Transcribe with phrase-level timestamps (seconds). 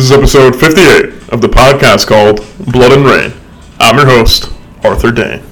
[0.00, 2.38] This is episode 58 of the podcast called
[2.72, 3.34] Blood and Rain.
[3.78, 4.50] I'm your host,
[4.82, 5.42] Arthur Dane.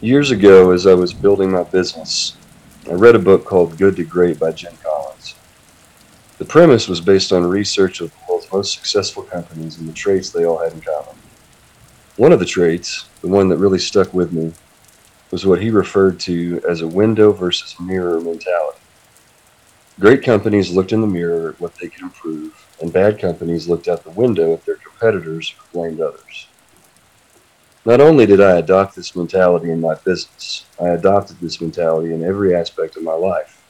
[0.00, 2.38] Years ago, as I was building my business,
[2.90, 5.34] I read a book called Good to Great by Jim Collins.
[6.38, 10.30] The premise was based on research of the world's most successful companies and the traits
[10.30, 11.16] they all had in common.
[12.16, 14.54] One of the traits, the one that really stuck with me,
[15.30, 18.79] was what he referred to as a window versus mirror mentality.
[20.00, 23.86] Great companies looked in the mirror at what they could improve, and bad companies looked
[23.86, 26.48] out the window at their competitors or blamed others.
[27.84, 32.24] Not only did I adopt this mentality in my business, I adopted this mentality in
[32.24, 33.62] every aspect of my life.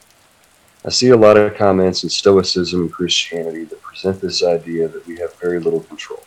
[0.85, 5.05] I see a lot of comments in Stoicism and Christianity that present this idea that
[5.09, 6.23] we have very little control.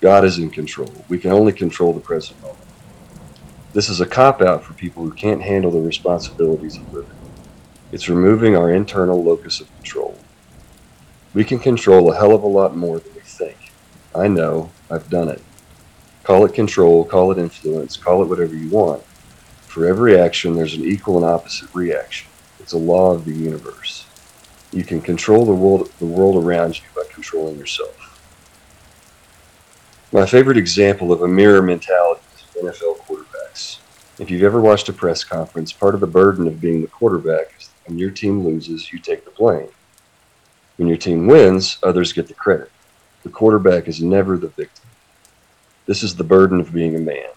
[0.00, 0.92] God is in control.
[1.08, 2.58] We can only control the present moment.
[3.74, 7.21] This is a cop out for people who can't handle the responsibilities of living.
[7.92, 10.18] It's removing our internal locus of control.
[11.34, 13.70] We can control a hell of a lot more than we think.
[14.14, 15.42] I know, I've done it.
[16.24, 19.02] Call it control, call it influence, call it whatever you want.
[19.66, 22.30] For every action, there's an equal and opposite reaction.
[22.60, 24.06] It's a law of the universe.
[24.72, 27.98] You can control the world, the world around you by controlling yourself.
[30.12, 33.80] My favorite example of a mirror mentality is NFL quarterbacks.
[34.18, 37.52] If you've ever watched a press conference, part of the burden of being the quarterback
[37.58, 39.68] is when your team loses, you take the blame.
[40.76, 42.70] When your team wins, others get the credit.
[43.22, 44.88] The quarterback is never the victim.
[45.86, 47.28] This is the burden of being a man.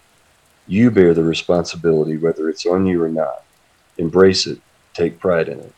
[0.66, 3.44] You bear the responsibility whether it's on you or not.
[3.98, 4.60] Embrace it.
[4.94, 5.72] Take pride in it.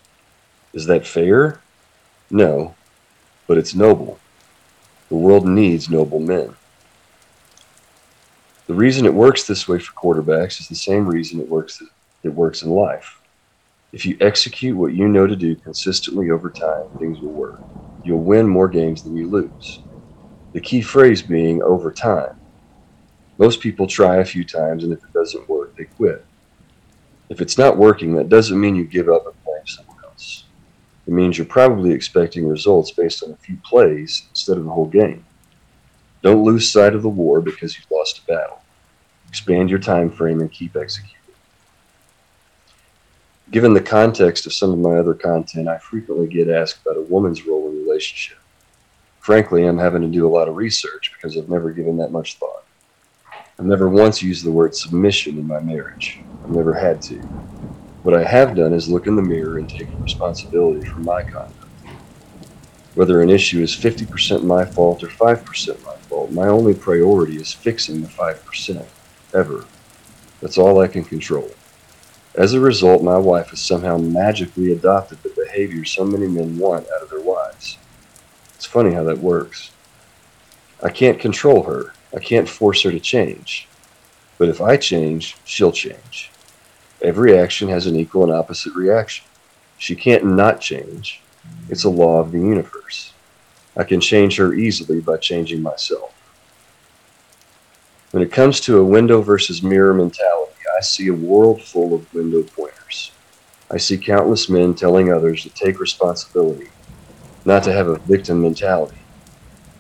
[0.73, 1.61] Is that fair?
[2.31, 2.75] No,
[3.47, 4.19] but it's noble.
[5.09, 6.55] The world needs noble men.
[8.67, 11.83] The reason it works this way for quarterbacks is the same reason it works
[12.23, 13.21] it works in life.
[13.93, 17.63] If you execute what you know to do consistently over time, things will work.
[18.03, 19.85] You'll win more games than you lose.
[20.53, 22.33] The key phrase being over time.
[23.39, 26.27] Most people try a few times, and if it doesn't work, they quit.
[27.31, 30.49] If it's not working, that doesn't mean you give up and blame someone else.
[31.07, 34.89] It means you're probably expecting results based on a few plays instead of the whole
[34.89, 35.27] game.
[36.23, 38.65] Don't lose sight of the war because you've lost a battle.
[39.29, 41.18] Expand your time frame and keep executing.
[43.51, 47.03] Given the context of some of my other content, I frequently get asked about a
[47.03, 48.37] woman's role in a relationship.
[49.21, 52.37] Frankly, I'm having to do a lot of research because I've never given that much
[52.37, 52.65] thought.
[53.59, 56.21] I've never once used the word submission in my marriage.
[56.45, 57.17] I've never had to.
[58.03, 61.55] What I have done is look in the mirror and take responsibility for my conduct.
[62.95, 67.53] Whether an issue is 50% my fault or 5% my fault, my only priority is
[67.53, 68.85] fixing the 5%,
[69.35, 69.65] ever.
[70.41, 71.51] That's all I can control.
[72.39, 76.87] As a result, my wife has somehow magically adopted the behavior so many men want
[76.95, 77.79] out of their wives.
[78.55, 79.73] It's funny how that works.
[80.81, 81.95] I can't control her.
[82.15, 83.67] I can't force her to change.
[84.39, 86.31] But if I change, she'll change.
[87.03, 89.27] Every action has an equal and opposite reaction.
[89.77, 91.21] She can't not change.
[91.69, 93.15] It's a law of the universe.
[93.77, 96.15] I can change her easily by changing myself.
[98.13, 102.15] When it comes to a window versus mirror mentality, I see a world full of
[102.15, 103.11] window pointers.
[103.69, 106.69] I see countless men telling others to take responsibility,
[107.45, 108.99] not to have a victim mentality.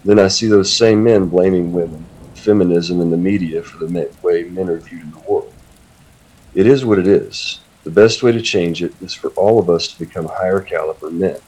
[0.05, 2.05] Then I see those same men blaming women,
[2.35, 5.55] feminism, and the media for the way men are viewed in the world.
[6.53, 7.61] It is what it is.
[7.85, 11.13] The best way to change it is for all of us to become higher caliber
[11.13, 11.39] men.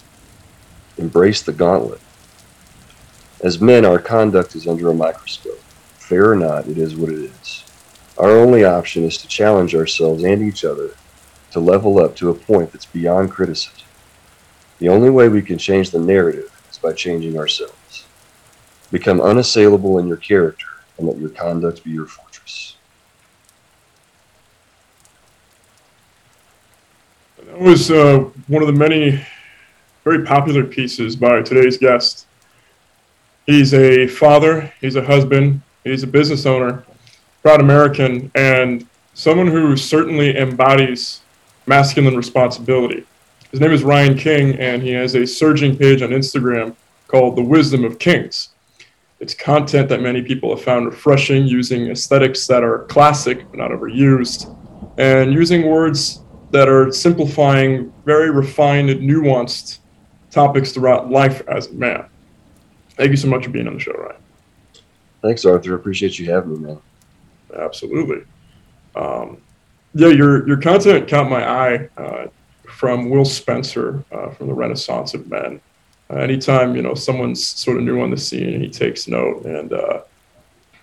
[0.96, 2.00] Embrace the gauntlet.
[3.42, 5.60] As men, our conduct is under a microscope.
[5.96, 7.64] Fair or not, it is what it is.
[8.20, 10.90] Our only option is to challenge ourselves and each other
[11.52, 13.88] to level up to a point that's beyond criticism.
[14.78, 18.04] The only way we can change the narrative is by changing ourselves.
[18.92, 20.66] Become unassailable in your character
[20.98, 22.76] and let your conduct be your fortress.
[27.38, 28.18] That was uh,
[28.48, 29.24] one of the many
[30.04, 32.26] very popular pieces by today's guest.
[33.46, 36.84] He's a father, he's a husband, he's a business owner,
[37.42, 41.20] proud American, and someone who certainly embodies
[41.66, 43.04] masculine responsibility.
[43.50, 46.76] His name is Ryan King, and he has a surging page on Instagram
[47.08, 48.50] called The Wisdom of Kings.
[49.18, 53.70] It's content that many people have found refreshing, using aesthetics that are classic but not
[53.70, 54.56] overused,
[54.98, 56.20] and using words
[56.52, 59.78] that are simplifying very refined and nuanced
[60.30, 62.06] topics throughout life as a man.
[62.96, 64.16] Thank you so much for being on the show, Ryan.
[65.22, 65.74] Thanks, Arthur.
[65.74, 66.80] Appreciate you having me, man.
[67.56, 68.24] Absolutely.
[68.94, 69.40] Um,
[69.94, 71.88] yeah, your your content caught my eye.
[71.96, 72.26] Uh,
[72.80, 75.60] from Will Spencer uh, from the Renaissance of Men.
[76.08, 79.74] Uh, anytime you know someone's sort of new on the scene, he takes note and
[79.74, 80.00] uh,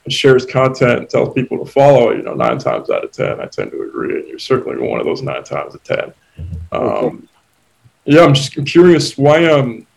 [0.08, 2.12] shares content and tells people to follow.
[2.12, 5.00] You know, nine times out of ten, I tend to agree, and you're certainly one
[5.00, 6.14] of those nine times out of ten.
[6.72, 7.28] Um,
[8.06, 9.46] yeah, I'm just curious why.
[9.46, 9.88] Um,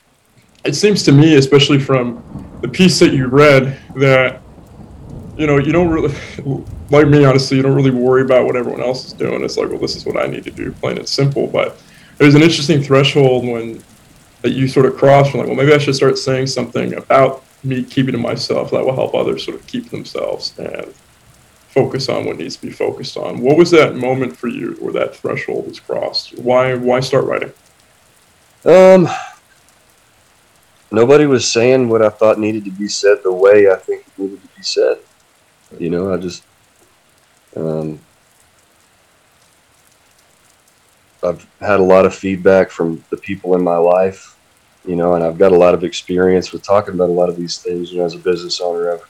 [0.65, 2.23] it seems to me, especially from
[2.63, 4.43] the piece that you read, that
[5.41, 6.15] you know you don't really
[6.91, 7.25] like me.
[7.25, 9.43] Honestly, you don't really worry about what everyone else is doing.
[9.43, 11.47] It's like, well, this is what I need to do, plain and simple.
[11.47, 11.81] But
[12.19, 13.83] there's an interesting threshold when
[14.43, 17.43] that you sort of cross from like, well, maybe I should start saying something about
[17.63, 20.95] me keeping to myself that will help others sort of keep themselves and
[21.69, 23.41] focus on what needs to be focused on.
[23.41, 26.39] What was that moment for you where that threshold was crossed?
[26.39, 27.53] Why why start writing?
[28.67, 29.09] Um,
[30.91, 34.19] nobody was saying what I thought needed to be said the way I think it
[34.19, 34.99] needed to be said.
[35.79, 36.43] You know, I just
[37.57, 38.01] um,
[41.23, 44.37] I've had a lot of feedback from the people in my life,
[44.87, 47.37] you know, and I've got a lot of experience with talking about a lot of
[47.37, 47.93] these things.
[47.93, 49.09] You know, as a business owner, I've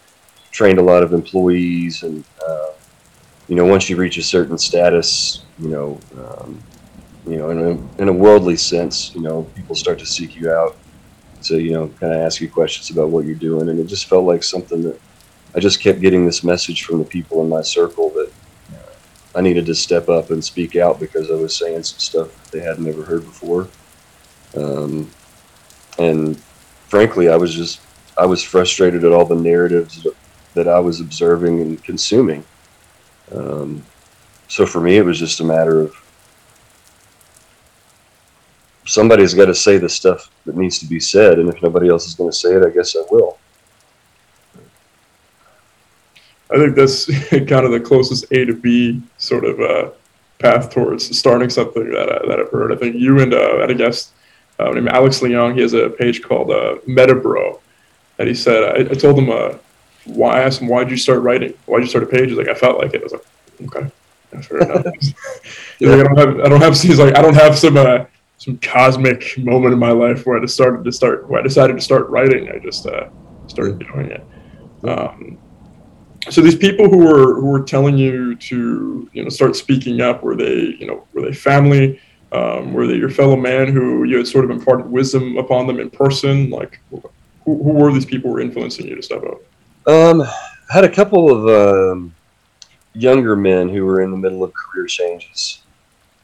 [0.51, 2.73] trained a lot of employees, and uh,
[3.49, 6.61] you know, once you reach a certain status, you know, um,
[7.27, 10.51] you know, in a, in a worldly sense, you know, people start to seek you
[10.51, 10.77] out
[11.43, 14.07] to, you know, kind of ask you questions about what you're doing, and it just
[14.07, 15.01] felt like something that
[15.55, 18.33] I just kept getting this message from the people in my circle that
[19.35, 22.61] I needed to step up and speak out because I was saying some stuff they
[22.61, 23.69] had never heard before.
[24.57, 25.11] Um,
[25.99, 26.43] and
[26.89, 27.81] frankly, I was just
[28.17, 30.07] I was frustrated at all the narratives
[30.55, 32.45] that I was observing and consuming.
[33.33, 33.85] Um,
[34.49, 35.95] so for me, it was just a matter of
[38.85, 42.07] somebody's got to say the stuff that needs to be said, and if nobody else
[42.07, 43.39] is going to say it, I guess I will.
[46.53, 49.91] I think that's kind of the closest A to B sort of uh,
[50.39, 52.73] path towards starting something that, I, that I've heard.
[52.73, 54.13] I think you and uh, I had a guest
[54.59, 55.55] uh, named Alex Leong.
[55.55, 57.61] He has a page called uh, Metabro,
[58.19, 59.55] and he said I, I told him uh,
[60.05, 61.55] why I asked him why did you start writing?
[61.67, 62.31] Why did you start a page?
[62.31, 63.01] He's like I felt like it.
[63.01, 63.27] I was like
[63.67, 63.91] okay,
[64.33, 64.95] yeah, fair enough.
[65.79, 68.05] he's like I don't have I don't have he's like I don't have some uh,
[68.39, 71.77] some cosmic moment in my life where I just started to start where I decided
[71.77, 72.51] to start writing.
[72.51, 73.09] I just uh,
[73.47, 74.25] started doing it.
[74.83, 75.39] Um,
[76.29, 80.23] so these people who were who were telling you to you know start speaking up
[80.23, 82.01] were they you know were they family?
[82.33, 85.81] Um, were they your fellow man who you had sort of imparted wisdom upon them
[85.81, 86.51] in person?
[86.51, 87.03] Like who,
[87.45, 89.41] who were these people who were influencing you to step up?
[89.87, 90.23] Um
[90.71, 91.49] I had a couple of
[91.93, 92.15] um,
[92.93, 95.63] younger men who were in the middle of career changes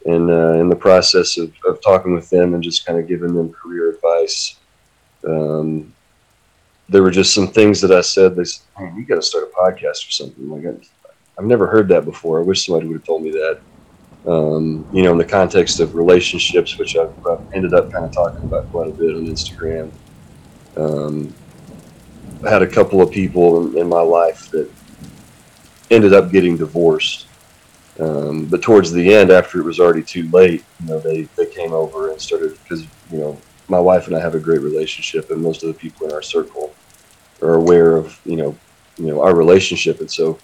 [0.05, 3.35] and uh, in the process of, of talking with them and just kind of giving
[3.35, 4.55] them career advice.
[5.27, 5.93] Um,
[6.89, 8.35] there were just some things that I said.
[8.35, 11.67] They said, "Man, you got to start a podcast or something." Like I, have never
[11.67, 12.39] heard that before.
[12.39, 13.59] I wish somebody would have told me that.
[14.25, 18.11] Um, you know, in the context of relationships, which I've, I've, ended up kind of
[18.11, 19.89] talking about quite a bit on Instagram.
[20.75, 21.33] Um,
[22.45, 24.69] I had a couple of people in, in, my life that
[25.89, 27.27] ended up getting divorced.
[27.99, 31.45] Um, but towards the end, after it was already too late, you know, they, they
[31.45, 33.39] came over and started because, you know,
[33.69, 36.21] my wife and I have a great relationship, and most of the people in our
[36.21, 36.73] circle
[37.41, 38.55] are aware of you know
[38.97, 40.37] you know our relationship, and so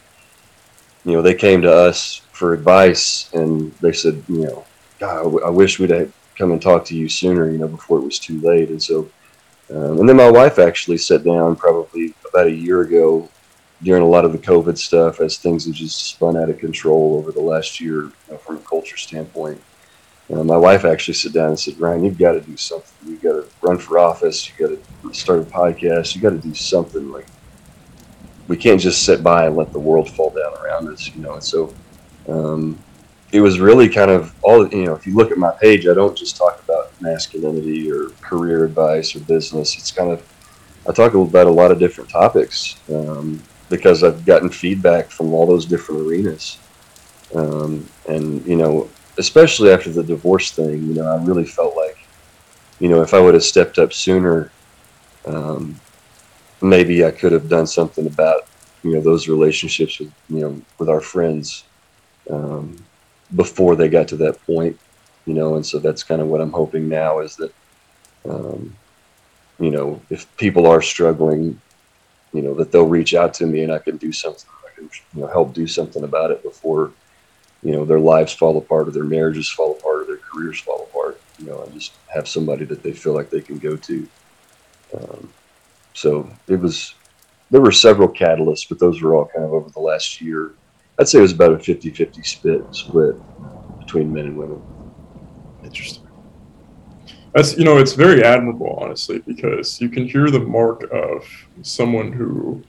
[1.06, 4.66] you know they came to us for advice, and they said you know
[5.00, 8.06] God, I, wish we'd have come and talked to you sooner, you know, before it
[8.06, 9.10] was too late, and so.
[9.70, 13.30] Um, and then my wife actually sat down probably about a year ago
[13.82, 17.18] during a lot of the COVID stuff as things have just spun out of control
[17.18, 19.62] over the last year you know, from a culture standpoint.
[20.42, 23.10] My wife actually sat down and said, Ryan, you've got to do something.
[23.10, 24.48] You've got to run for office.
[24.48, 26.16] You've got to start a podcast.
[26.16, 27.12] You've got to do something.
[27.12, 27.28] Like,
[28.48, 31.34] we can't just sit by and let the world fall down around us, you know.
[31.34, 31.74] And so
[32.28, 32.80] um,
[33.32, 35.94] it was really kind of all, you know, if you look at my page, I
[35.94, 39.78] don't just talk about masculinity or career advice or business.
[39.78, 40.26] It's kind of,
[40.88, 45.46] I talk about a lot of different topics um, because I've gotten feedback from all
[45.46, 46.58] those different arenas.
[47.34, 51.98] Um, and, you know, especially after the divorce thing, you know, I really felt like,
[52.80, 54.52] you know, if I would have stepped up sooner,
[55.26, 55.80] um,
[56.62, 58.48] maybe I could have done something about,
[58.84, 61.66] you know, those relationships with, you know, with our friends
[62.30, 62.76] um,
[63.36, 64.78] before they got to that point,
[65.26, 67.54] you know, and so that's kind of what I'm hoping now is that,
[68.26, 68.76] um,
[69.60, 71.60] you know, if people are struggling,
[72.34, 74.90] you know, that they'll reach out to me and I can do something, I can,
[75.16, 76.92] you know, help do something about it before
[77.64, 80.88] you know their lives fall apart or their marriages fall apart or their careers fall
[80.90, 84.08] apart you know and just have somebody that they feel like they can go to.
[84.96, 85.30] Um,
[85.94, 86.96] so it was
[87.50, 90.54] there were several catalysts but those were all kind of over the last year.
[91.00, 93.16] I'd say it was about a 50-50 split split
[93.80, 94.62] between men and women.
[95.64, 96.08] Interesting.
[97.34, 101.26] That's you know it's very admirable honestly because you can hear the mark of
[101.64, 102.64] someone who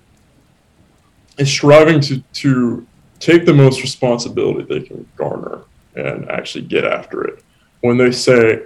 [1.36, 2.86] is striving to to
[3.21, 5.62] take the most responsibility they can garner
[5.94, 7.42] and actually get after it
[7.80, 8.62] when they say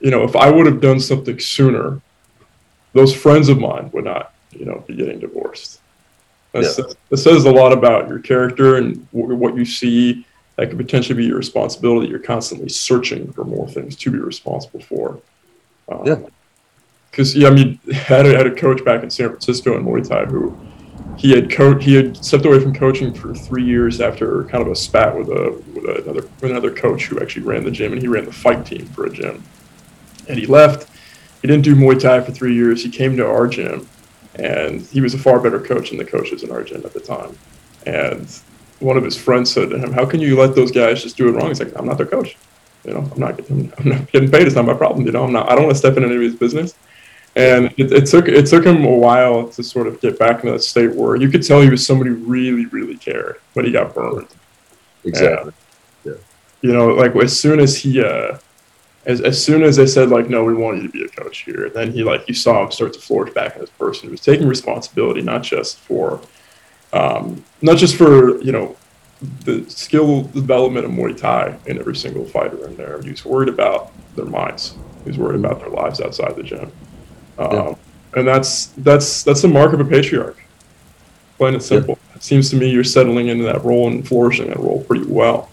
[0.00, 2.00] you know if i would have done something sooner
[2.92, 5.80] those friends of mine would not you know be getting divorced
[6.52, 6.86] That's, yeah.
[7.10, 10.26] that says a lot about your character and w- what you see
[10.56, 14.80] that could potentially be your responsibility you're constantly searching for more things to be responsible
[14.80, 15.20] for
[15.90, 16.16] um, yeah.
[17.10, 19.84] Because yeah, I mean, I had, a, had a coach back in San Francisco in
[19.84, 20.56] Muay Thai who
[21.20, 24.72] he had co- he had stepped away from coaching for three years after kind of
[24.72, 28.00] a spat with a with another with another coach who actually ran the gym and
[28.00, 29.44] he ran the fight team for a gym,
[30.28, 30.88] and he left.
[31.42, 32.82] He didn't do Muay Thai for three years.
[32.82, 33.86] He came to our gym,
[34.36, 37.00] and he was a far better coach than the coaches in our gym at the
[37.00, 37.36] time.
[37.84, 38.26] And
[38.78, 41.28] one of his friends said to him, "How can you let those guys just do
[41.28, 42.38] it wrong?" He's like, "I'm not their coach."
[42.86, 44.46] You know, I'm not getting, I'm not getting paid.
[44.46, 45.04] It's not my problem.
[45.04, 45.50] You know, I'm not.
[45.50, 46.74] I don't want to step in anybody's business.
[47.36, 50.52] And it, it, took it took him a while to sort of get back into
[50.52, 53.70] that state where you could tell he was somebody who really really cared, but he
[53.70, 54.26] got burned.
[55.04, 55.52] Exactly.
[56.04, 56.20] And, yeah.
[56.62, 58.38] You know, like as soon as he, uh,
[59.06, 61.38] as as soon as they said like, no, we want you to be a coach
[61.38, 64.10] here, then he like you saw him start to flourish back in this person who
[64.10, 66.20] was taking responsibility not just for,
[66.92, 68.76] um, not just for you know
[69.44, 73.00] the skill development of Muay Thai in every single fighter in there.
[73.02, 74.74] He's worried about their minds.
[75.04, 76.72] He's worried about their lives outside the gym,
[77.40, 77.74] um, yeah.
[78.14, 80.36] and that's that's that's the mark of a patriarch.
[81.38, 81.98] Plain and simple.
[82.10, 82.16] Yeah.
[82.16, 85.48] It seems to me you're settling into that role and flourishing that role pretty well.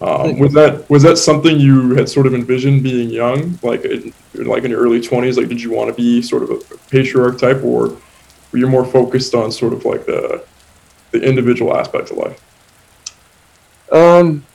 [0.00, 4.12] Um, was that was that something you had sort of envisioned being young, like in,
[4.34, 5.36] like in your early twenties?
[5.36, 6.58] Like, did you want to be sort of a
[6.90, 7.96] patriarch type, or
[8.50, 10.44] were you more focused on sort of like the
[11.10, 12.42] the individual aspect of life?
[13.92, 14.46] Um,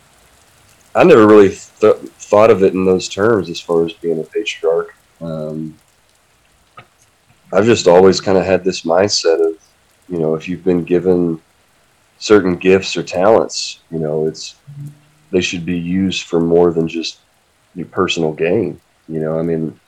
[0.96, 4.24] I never really th- thought of it in those terms as far as being a
[4.24, 4.96] patriarch.
[5.22, 5.78] Um,
[7.56, 9.58] I've just always kind of had this mindset of,
[10.10, 11.42] you know, if you've been given
[12.20, 14.56] certain gifts or talents, you know, it's
[15.32, 17.20] they should be used for more than just
[17.74, 18.80] your personal gain.
[19.08, 19.80] You know, I mean,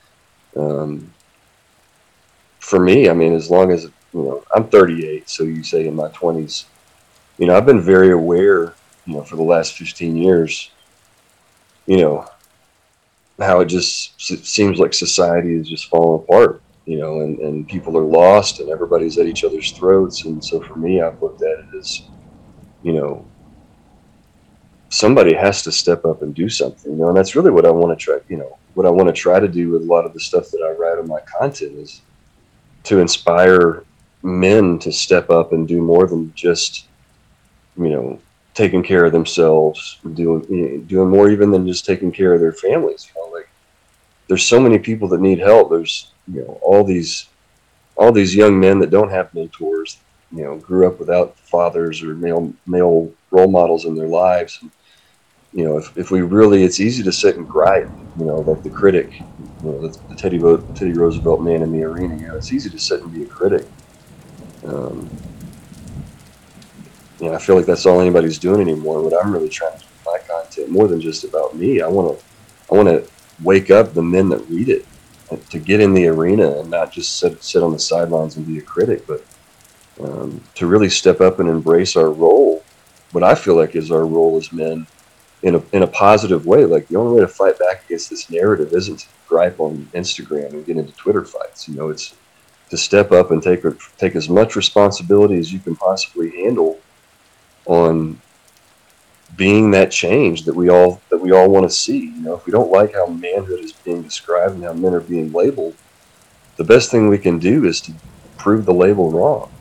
[0.55, 1.13] um,
[2.59, 5.95] for me, I mean, as long as you know, I'm 38, so you say in
[5.95, 6.65] my 20s,
[7.37, 8.73] you know, I've been very aware
[9.07, 10.69] you know, for the last 15 years,
[11.85, 12.29] you know,
[13.39, 17.97] how it just seems like society is just falling apart, you know, and, and people
[17.97, 20.23] are lost and everybody's at each other's throats.
[20.23, 22.03] And so for me, I've looked at it as,
[22.81, 23.25] you know,
[24.87, 27.71] somebody has to step up and do something, you know, and that's really what I
[27.71, 30.05] want to try, you know, what I want to try to do with a lot
[30.05, 32.01] of the stuff that I write on my content is
[32.83, 33.83] to inspire
[34.23, 36.85] men to step up and do more than just,
[37.75, 38.17] you know,
[38.53, 43.11] taking care of themselves, doing doing more even than just taking care of their families.
[44.27, 45.69] There's so many people that need help.
[45.69, 47.27] There's you know all these
[47.97, 49.99] all these young men that don't have mentors.
[50.31, 54.59] You know, grew up without fathers or male male role models in their lives.
[54.61, 54.71] And,
[55.53, 57.89] you know, if, if we really, it's easy to sit and gripe.
[58.19, 59.19] You know, like the critic.
[59.63, 60.39] You know, the, the Teddy
[60.75, 62.15] Teddy Roosevelt man in the arena.
[62.15, 63.65] You know, it's easy to sit and be a critic.
[64.65, 65.09] Um,
[67.19, 69.01] you know, I feel like that's all anybody's doing anymore.
[69.01, 71.87] What I'm really trying to do with my content, more than just about me, I
[71.87, 72.25] want to,
[72.71, 73.09] I want to
[73.43, 74.85] wake up the men that read it
[75.49, 78.59] to get in the arena and not just sit, sit on the sidelines and be
[78.59, 79.23] a critic, but
[80.01, 82.63] um, to really step up and embrace our role.
[83.11, 84.87] What I feel like is our role as men
[85.43, 86.65] in a, in a positive way.
[86.65, 90.51] Like the only way to fight back against this narrative isn't to gripe on Instagram
[90.51, 91.67] and get into Twitter fights.
[91.67, 92.15] You know, it's
[92.69, 93.63] to step up and take
[93.97, 96.79] take as much responsibility as you can possibly handle
[97.65, 98.19] on
[99.37, 102.07] being that change that we all that we all want to see.
[102.07, 104.99] You know, if we don't like how manhood is being described and how men are
[104.99, 105.75] being labeled,
[106.57, 107.93] the best thing we can do is to
[108.37, 109.51] prove the label wrong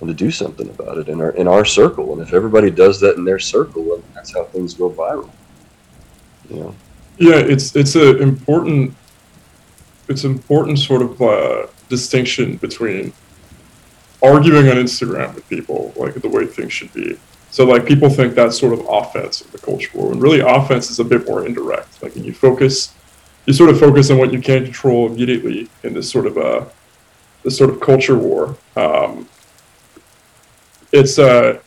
[0.00, 2.12] and to do something about it in our in our circle.
[2.12, 5.30] And if everybody does that in their circle, that's how things go viral.
[6.50, 6.74] You know.
[7.18, 8.94] Yeah, it's it's a important
[10.08, 13.12] it's important sort of uh, distinction between
[14.22, 17.18] arguing on Instagram with people like the way things should be.
[17.54, 20.90] So like people think that's sort of offense in the culture war, and really offense
[20.90, 22.02] is a bit more indirect.
[22.02, 22.92] Like you focus,
[23.46, 26.40] you sort of focus on what you can control immediately in this sort of a
[26.40, 26.68] uh,
[27.44, 28.56] this sort of culture war.
[28.74, 29.28] Um,
[30.90, 31.60] it's uh,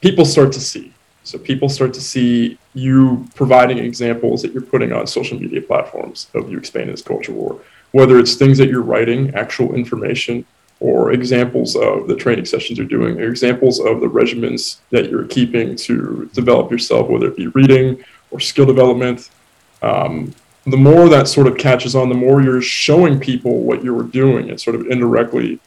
[0.00, 0.92] people start to see.
[1.24, 6.28] So people start to see you providing examples that you're putting on social media platforms
[6.34, 7.60] of you expanding this culture war
[7.92, 10.44] whether it's things that you're writing, actual information,
[10.80, 15.26] or examples of the training sessions you're doing, or examples of the regimens that you're
[15.26, 19.30] keeping to develop yourself, whether it be reading or skill development.
[19.82, 20.34] Um,
[20.66, 24.04] the more that sort of catches on, the more you're showing people what you were
[24.04, 24.48] doing.
[24.48, 25.60] It sort of indirectly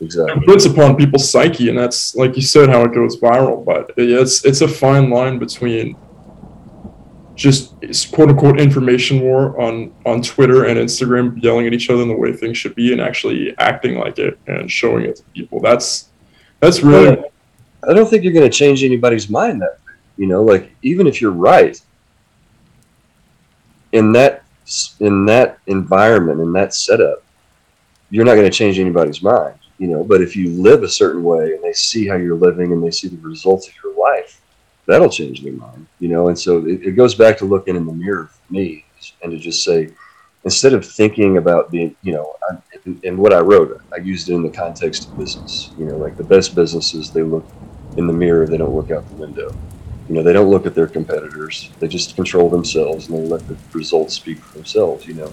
[0.00, 0.34] Exactly.
[0.34, 3.64] imprints upon people's psyche, and that's like you said, how it goes viral.
[3.64, 5.96] But it's it's a fine line between
[7.36, 12.08] just quote unquote information war on on Twitter and Instagram, yelling at each other in
[12.08, 15.60] the way things should be, and actually acting like it and showing it to people.
[15.60, 16.08] That's
[16.60, 17.22] that's really.
[17.88, 19.78] I don't think you're going to change anybody's mind that
[20.16, 21.80] you know like even if you're right
[23.92, 24.44] in that
[25.00, 27.22] in that environment in that setup
[28.10, 31.22] you're not going to change anybody's mind you know but if you live a certain
[31.22, 34.40] way and they see how you're living and they see the results of your life
[34.86, 36.28] that'll change their mind you know?
[36.28, 38.84] And so it, it goes back to looking in the mirror for me
[39.22, 39.90] and to just say
[40.44, 42.56] instead of thinking about being you know I,
[43.04, 45.96] and what i wrote i used it in the context of business you know?
[45.96, 47.46] Like the best businesses they look
[47.96, 49.54] in the mirror they don't look out the window.
[50.08, 53.46] You know they don't look at their competitors they just control themselves and they let
[53.48, 55.28] the results speak for themselves you know?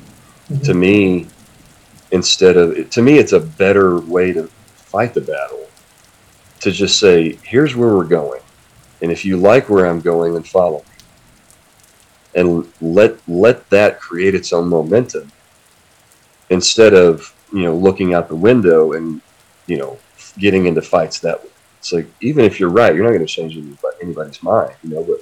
[0.49, 0.61] Mm-hmm.
[0.63, 1.27] To me
[2.11, 5.67] instead of to me it's a better way to fight the battle
[6.59, 8.41] to just say here's where we're going
[9.03, 10.85] and if you like where i'm going then follow me.
[12.35, 15.31] And let let that create its own momentum
[16.49, 19.21] instead of you know looking out the window and
[19.67, 19.99] you know
[20.39, 21.51] getting into fights that way.
[21.77, 23.55] It's like even if you're right you're not going to change
[24.01, 25.19] anybody's mind you know but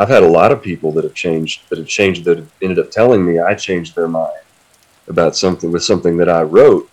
[0.00, 2.78] i've had a lot of people that have changed that have changed that have ended
[2.78, 4.40] up telling me i changed their mind
[5.10, 6.88] about something with something that I wrote,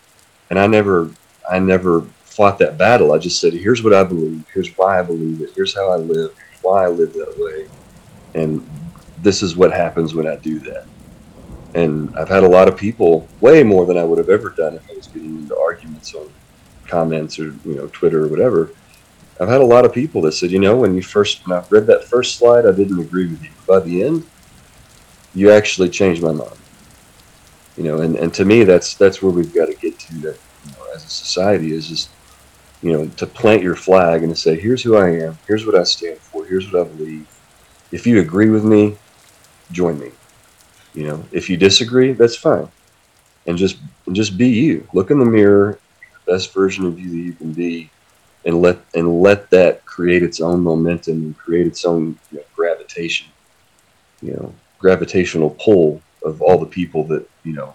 [0.50, 1.10] and I never
[1.50, 2.06] I never
[2.38, 3.14] fought that battle.
[3.14, 5.96] I just said, here's what I believe, here's why I believe it, here's how I
[5.96, 7.68] live, why I live that way,
[8.40, 8.64] and
[9.24, 10.86] this is what happens when I do that.
[11.74, 14.76] And I've had a lot of people, way more than I would have ever done
[14.76, 16.32] if I was getting into arguments on
[16.86, 18.70] comments or you know Twitter or whatever.
[19.42, 21.66] I've had a lot of people that said, you know, when you first when I
[21.72, 23.50] read that first slide, I didn't agree with you.
[23.68, 24.24] By the end,
[25.34, 26.58] you actually changed my mind
[27.76, 30.40] you know and, and to me that's that's where we've got to get to that
[30.66, 32.10] you know, as a society is just
[32.82, 35.38] you know to plant your flag and to say here's who i am.
[35.48, 36.46] Here's what i stand for.
[36.46, 37.28] Here's what i believe.
[37.92, 38.98] If you agree with me
[39.72, 40.12] join me.
[40.94, 42.70] You know if you disagree that's fine.
[43.46, 44.88] And just and just be you.
[44.94, 45.80] Look in the mirror
[46.26, 47.90] the best version of you that you can be
[48.46, 52.44] and let and let that create its own momentum and create its own you know,
[52.56, 53.28] gravitation.
[54.22, 57.74] You know gravitational pull of all the people that you know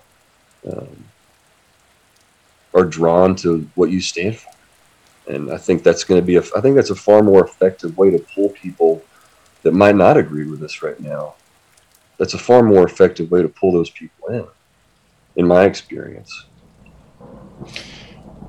[0.71, 1.05] um,
[2.75, 4.53] are drawn to what you stand for
[5.28, 7.96] and i think that's going to be a i think that's a far more effective
[7.96, 9.02] way to pull people
[9.62, 11.35] that might not agree with us right now
[12.18, 14.46] that's a far more effective way to pull those people in
[15.37, 16.46] in my experience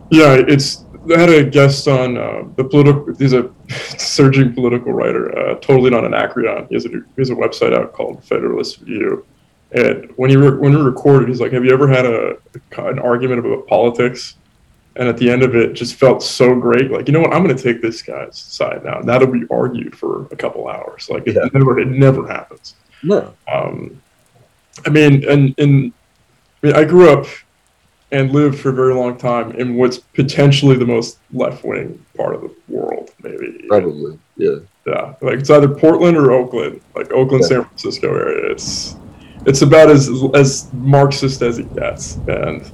[0.10, 3.14] yeah it's I had a guest on uh, the political.
[3.16, 3.52] He's a
[3.98, 6.68] surging political writer, uh, totally not an Anacreon.
[6.70, 9.26] He has, a, he has a website out called Federalist View,
[9.72, 12.38] and when he re- when we recorded, he's like, "Have you ever had a
[12.78, 14.38] an argument about politics?"
[14.96, 16.92] And at the end of it, just felt so great.
[16.92, 17.34] Like, you know what?
[17.34, 19.00] I'm going to take this guy's side now.
[19.00, 21.50] Now that we argued for a couple hours, like it Yeah.
[21.54, 22.76] never it never happens.
[23.02, 24.00] no Um,
[24.86, 25.92] I mean, and and
[26.62, 27.26] I mean, I grew up
[28.12, 32.36] and lived for a very long time in what's potentially the most left wing part
[32.36, 33.66] of the world, maybe.
[33.68, 37.48] probably yeah Yeah, like it's either Portland or Oakland, like Oakland, Yeah.
[37.50, 38.52] San Francisco area.
[38.52, 38.96] It's
[39.48, 42.72] it's about as as Marxist as it gets, and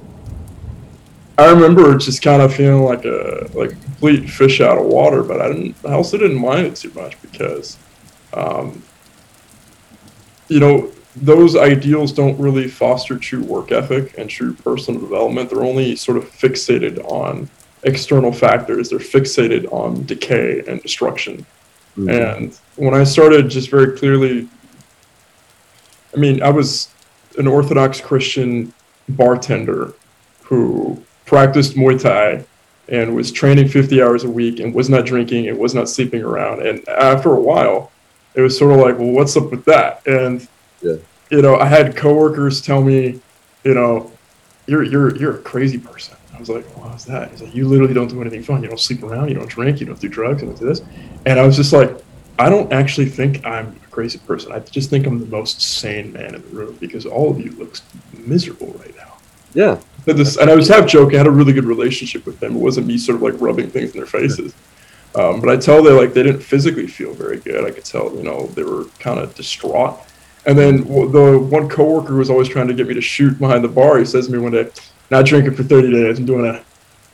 [1.40, 5.22] I remember just kind of feeling like a like a complete fish out of water.
[5.22, 5.74] But I didn't.
[5.86, 7.78] I also didn't mind it too much because,
[8.34, 8.82] um,
[10.48, 15.48] you know, those ideals don't really foster true work ethic and true personal development.
[15.48, 17.48] They're only sort of fixated on
[17.84, 18.90] external factors.
[18.90, 21.46] They're fixated on decay and destruction.
[21.96, 22.36] Mhm.
[22.36, 24.46] And when I started just very clearly,
[26.14, 26.88] I mean, I was
[27.38, 28.74] an Orthodox Christian
[29.08, 29.94] bartender
[30.42, 31.02] who
[31.34, 32.44] practiced Muay Thai
[32.88, 36.22] and was training 50 hours a week and was not drinking and was not sleeping
[36.24, 36.66] around.
[36.66, 37.92] And after a while,
[38.34, 40.04] it was sort of like, well, what's up with that?
[40.08, 40.46] And,
[40.82, 40.96] Yeah.
[41.30, 43.20] you know, I had coworkers tell me,
[43.62, 44.10] you know,
[44.66, 46.16] you're, you're, you're a crazy person.
[46.34, 47.30] I was like, well, how's that?
[47.30, 48.60] He's like, you literally don't do anything fun.
[48.64, 49.28] You don't sleep around.
[49.28, 49.78] You don't drink.
[49.78, 50.42] You don't do drugs.
[50.42, 50.82] You don't do this.
[51.26, 51.96] And I was just like,
[52.40, 54.50] I don't actually think I'm a crazy person.
[54.50, 57.52] I just think I'm the most sane man in the room because all of you
[57.52, 57.76] look
[58.16, 59.12] miserable right now.
[59.54, 61.16] yeah But this, and I was half joking.
[61.16, 62.56] I had a really good relationship with them.
[62.56, 64.54] It wasn't me sort of like rubbing things in their faces.
[65.14, 67.64] Um, but I tell they like they didn't physically feel very good.
[67.64, 69.98] I could tell, you know, they were kind of distraught.
[70.46, 73.62] And then the one coworker who was always trying to get me to shoot behind
[73.62, 73.98] the bar.
[73.98, 74.68] He says to me one day,
[75.10, 76.18] "Not drinking for 30 days.
[76.18, 76.62] I'm doing a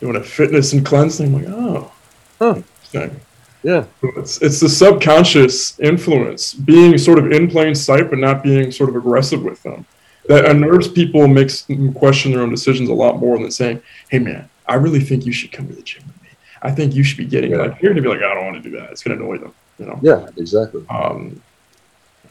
[0.01, 1.91] doing a fitness and cleansing." I'm like, "Oh,
[2.39, 2.55] Huh.
[2.93, 3.21] interesting."
[3.65, 3.85] yeah
[4.17, 8.91] It's, it's the subconscious influence being sort of in plain sight, but not being sort
[8.91, 9.85] of aggressive with them.
[10.29, 13.83] That unnerves people and makes them question their own decisions a lot more than saying,
[14.11, 16.29] "Hey, man, I really think you should come to the gym with me.
[16.63, 17.59] I think you should be getting yeah.
[17.59, 18.91] like." You're gonna be like, "I don't want to do that.
[18.91, 19.99] It's gonna annoy them." You know?
[20.03, 20.85] Yeah, exactly.
[20.89, 21.41] Um,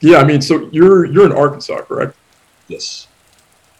[0.01, 2.15] yeah, I mean, so you're you're in Arkansas, correct?
[2.67, 3.07] Yes.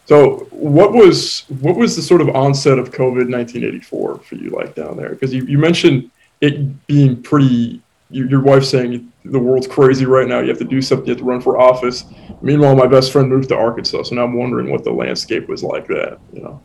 [0.06, 4.76] So what was what was the sort of onset of COVID 1984 for you like
[4.76, 5.10] down there?
[5.10, 7.82] Because you, you mentioned it being pretty.
[8.12, 10.40] Your, your wife saying the world's crazy right now.
[10.40, 11.08] You have to do something.
[11.08, 12.06] You have to run for office.
[12.42, 15.64] Meanwhile, my best friend moved to Arkansas, so now I'm wondering what the landscape was
[15.64, 15.88] like.
[15.88, 16.62] That you know.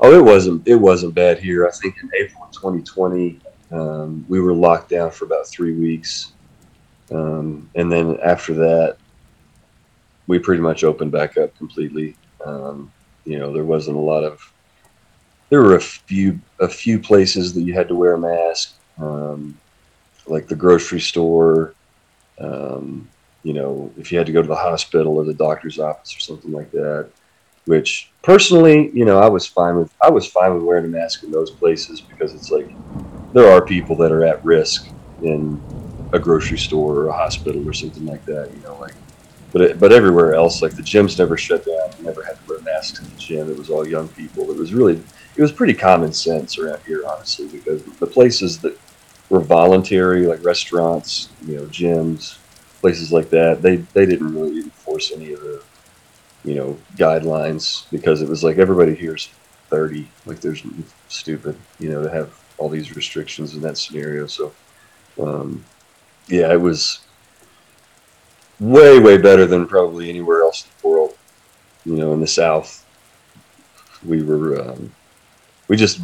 [0.00, 0.66] Oh, it wasn't.
[0.66, 1.66] It wasn't bad here.
[1.66, 6.32] I think in April 2020, um, we were locked down for about three weeks,
[7.10, 8.96] um, and then after that,
[10.26, 12.16] we pretty much opened back up completely.
[12.44, 12.90] Um,
[13.24, 14.50] you know, there wasn't a lot of.
[15.50, 19.58] There were a few a few places that you had to wear a mask, um,
[20.26, 21.74] like the grocery store.
[22.38, 23.08] Um,
[23.42, 26.20] you know, if you had to go to the hospital or the doctor's office or
[26.20, 27.08] something like that.
[27.66, 29.90] Which personally, you know, I was fine with.
[30.02, 32.68] I was fine with wearing a mask in those places because it's like
[33.32, 34.88] there are people that are at risk
[35.22, 35.62] in
[36.12, 38.50] a grocery store or a hospital or something like that.
[38.54, 38.94] You know, like
[39.54, 41.88] but it, but everywhere else, like the gyms never shut down.
[41.96, 43.48] You never had to wear masks in the gym.
[43.48, 44.50] It was all young people.
[44.50, 45.00] It was really
[45.36, 48.76] it was pretty common sense around here, honestly, because the places that
[49.30, 52.38] were voluntary, like restaurants, you know, gyms,
[52.80, 55.62] places like that, they they didn't really enforce any of the
[56.44, 59.30] you know guidelines because it was like everybody here's
[59.70, 60.62] 30 like there's
[61.08, 64.52] stupid you know to have all these restrictions in that scenario so
[65.18, 65.64] um,
[66.28, 67.00] yeah it was
[68.60, 71.16] way way better than probably anywhere else in the world.
[71.84, 72.84] You know, in the South,
[74.04, 74.92] we were um,
[75.68, 76.00] we just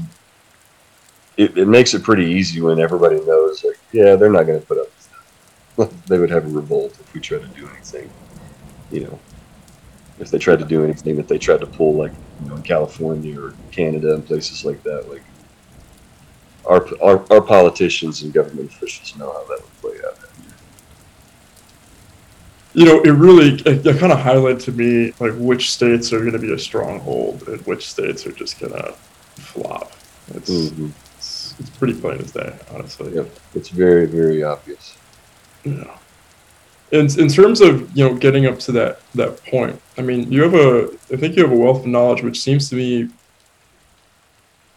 [1.40, 4.66] it, it makes it pretty easy when everybody knows like yeah they're not going to
[4.66, 8.11] put up they would have a revolt if we tried to do anything
[8.90, 9.18] you know
[10.18, 12.62] if they tried to do anything that they tried to pull like you know in
[12.62, 15.22] California or Canada and places like that like
[16.66, 20.20] our our, our politicians and government officials know how that would play out
[22.72, 26.20] you know, it really it, it kind of highlighted to me like which states are
[26.20, 28.92] going to be a stronghold and which states are just going to
[29.37, 29.92] flop.
[30.35, 30.90] It's, mm-hmm.
[31.61, 33.14] It's, pretty plain as day, honestly.
[33.14, 34.96] Yep, it's very very obvious.
[35.64, 35.96] Yeah.
[36.90, 40.42] In, in terms of you know getting up to that that point, I mean, you
[40.42, 43.09] have a I think you have a wealth of knowledge, which seems to me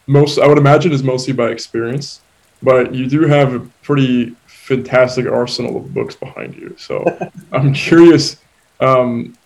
[0.07, 2.21] most I would imagine is mostly by experience,
[2.61, 6.75] but you do have a pretty fantastic arsenal of books behind you.
[6.77, 7.05] So
[7.51, 8.37] I'm curious,
[8.79, 9.37] um,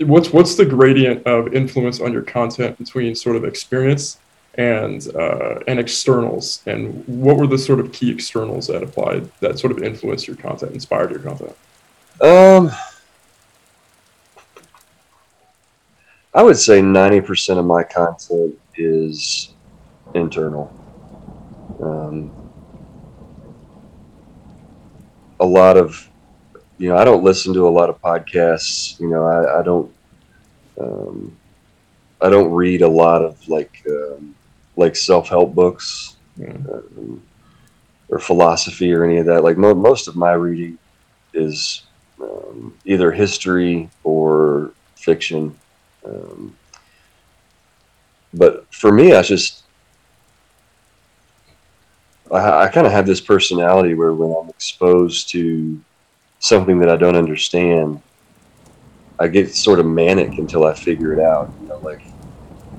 [0.00, 4.18] what's what's the gradient of influence on your content between sort of experience
[4.58, 9.58] and uh, and externals, and what were the sort of key externals that applied that
[9.58, 11.56] sort of influenced your content, inspired your content?
[12.20, 12.70] Um,
[16.34, 19.54] I would say ninety percent of my content is
[20.14, 20.74] internal.
[21.80, 22.32] Um,
[25.38, 26.08] a lot of,
[26.78, 28.98] you know, I don't listen to a lot of podcasts.
[28.98, 29.94] You know, I, I don't,
[30.80, 31.36] um,
[32.20, 34.34] I don't read a lot of like, um,
[34.78, 36.16] like self help books
[36.72, 37.22] um,
[38.08, 39.42] or philosophy or any of that.
[39.44, 40.78] Like mo- most of my reading
[41.34, 41.82] is
[42.22, 45.54] um, either history or fiction.
[46.06, 46.56] Um,
[48.32, 49.64] but for me, I just
[52.30, 55.80] I, I kind of have this personality where when I'm exposed to
[56.38, 58.00] something that I don't understand,
[59.18, 61.52] I get sort of manic until I figure it out.
[61.60, 62.07] You know, like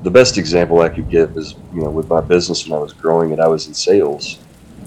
[0.04, 2.94] the best example I could give is, you know, with my business when I was
[2.94, 4.40] growing it, I was in sales.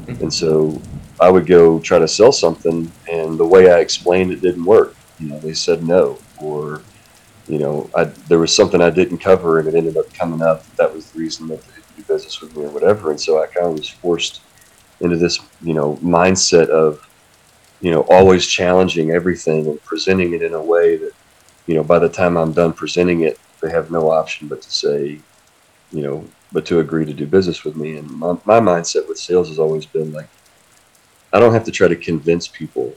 [0.06, 0.22] Mm-hmm.
[0.22, 0.80] And so
[1.20, 4.96] I would go try to sell something, and the way I explained it didn't work.
[5.20, 6.82] You know, they said no, or,
[7.46, 10.64] you know, I, there was something I didn't cover, and it ended up coming up.
[10.76, 13.10] That was the reason that they didn't do business with me or whatever.
[13.10, 14.40] And so I kind of was forced
[15.02, 17.06] into this you know mindset of
[17.80, 21.12] you know always challenging everything and presenting it in a way that
[21.66, 24.70] you know by the time I'm done presenting it they have no option but to
[24.70, 25.18] say
[25.92, 29.18] you know but to agree to do business with me and my, my mindset with
[29.18, 30.28] sales has always been like
[31.32, 32.94] I don't have to try to convince people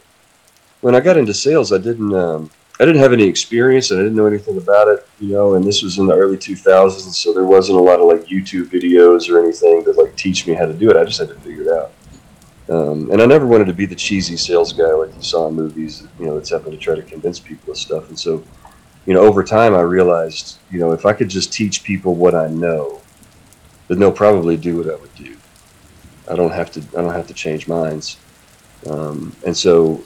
[0.82, 2.50] when I got into sales I didn't um,
[2.80, 5.64] I didn't have any experience and I didn't know anything about it, you know, and
[5.64, 9.30] this was in the early 2000s, so there wasn't a lot of like YouTube videos
[9.30, 10.98] or anything to like teach me how to do it.
[10.98, 11.94] I just had to figure it out.
[12.68, 15.54] Um, and I never wanted to be the cheesy sales guy like you saw in
[15.54, 18.10] movies, you know, that's having to try to convince people of stuff.
[18.10, 18.44] And so,
[19.06, 22.34] you know, over time I realized, you know, if I could just teach people what
[22.34, 23.02] I know,
[23.88, 25.38] then they'll probably do what I would do.
[26.30, 28.18] I don't have to, I don't have to change minds.
[28.90, 30.04] Um, and so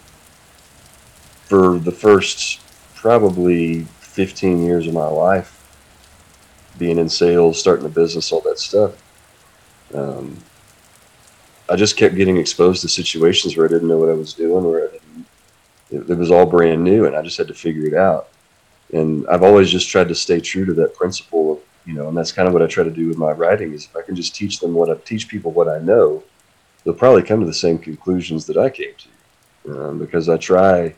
[1.45, 2.61] for the first
[2.93, 5.55] probably 15 years of my life
[6.77, 9.01] being in sales, starting a business, all that stuff.
[9.93, 10.37] Um,
[11.69, 14.63] I just kept getting exposed to situations where I didn't know what I was doing,
[14.63, 15.01] where it,
[15.91, 18.29] it was all brand new, and I just had to figure it out.
[18.93, 22.17] And I've always just tried to stay true to that principle of, you know, and
[22.17, 24.15] that's kind of what I try to do with my writing is if I can
[24.15, 26.23] just teach them what I teach people what I know,
[26.83, 30.93] they'll probably come to the same conclusions that I came to, um, because I try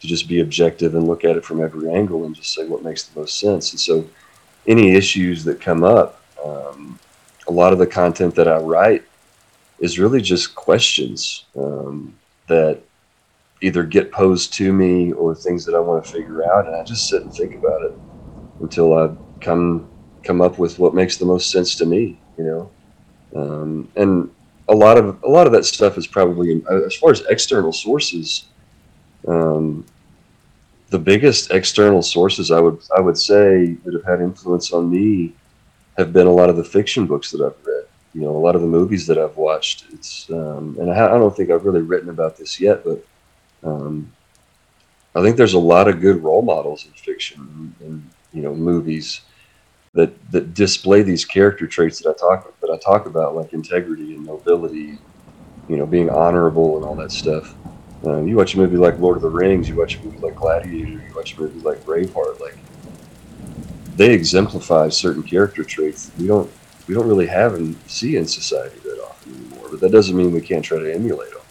[0.00, 2.84] to just be objective and look at it from every angle and just say what
[2.84, 3.72] makes the most sense.
[3.72, 4.08] And so,
[4.66, 6.98] any issues that come up, um,
[7.46, 9.04] a lot of the content that I write
[9.80, 12.14] is really just questions um,
[12.48, 12.80] that
[13.60, 16.82] either get posed to me or things that I want to figure out, and I
[16.84, 17.92] just sit and think about it
[18.60, 19.88] until I come
[20.22, 22.20] come up with what makes the most sense to me.
[22.36, 22.70] You know,
[23.36, 24.30] um, and
[24.68, 28.46] a lot of a lot of that stuff is probably as far as external sources.
[29.26, 29.84] Um,
[30.90, 35.34] the biggest external sources I would I would say that have had influence on me
[35.96, 37.84] have been a lot of the fiction books that I've read.
[38.14, 39.84] You know, a lot of the movies that I've watched.
[39.92, 43.04] It's um, and I, I, don't think I've really written about this yet, but
[43.62, 44.12] um,
[45.14, 49.22] I think there's a lot of good role models in fiction and, you know movies
[49.94, 54.14] that that display these character traits that I talk that I talk about, like integrity
[54.14, 54.98] and nobility,
[55.68, 57.54] you know, being honorable and all that stuff.
[58.04, 60.36] Um, you watch a movie like Lord of the Rings, you watch a movie like
[60.36, 62.56] Gladiator, you watch a movie like Braveheart, like
[63.96, 66.48] they exemplify certain character traits we don't
[66.86, 69.68] we don't really have and see in society that often anymore.
[69.70, 71.42] But that doesn't mean we can't try to emulate them.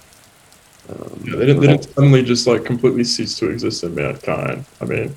[0.89, 4.65] Um, yeah, they didn't, they didn't suddenly just like completely cease to exist in mankind.
[4.81, 5.15] I mean,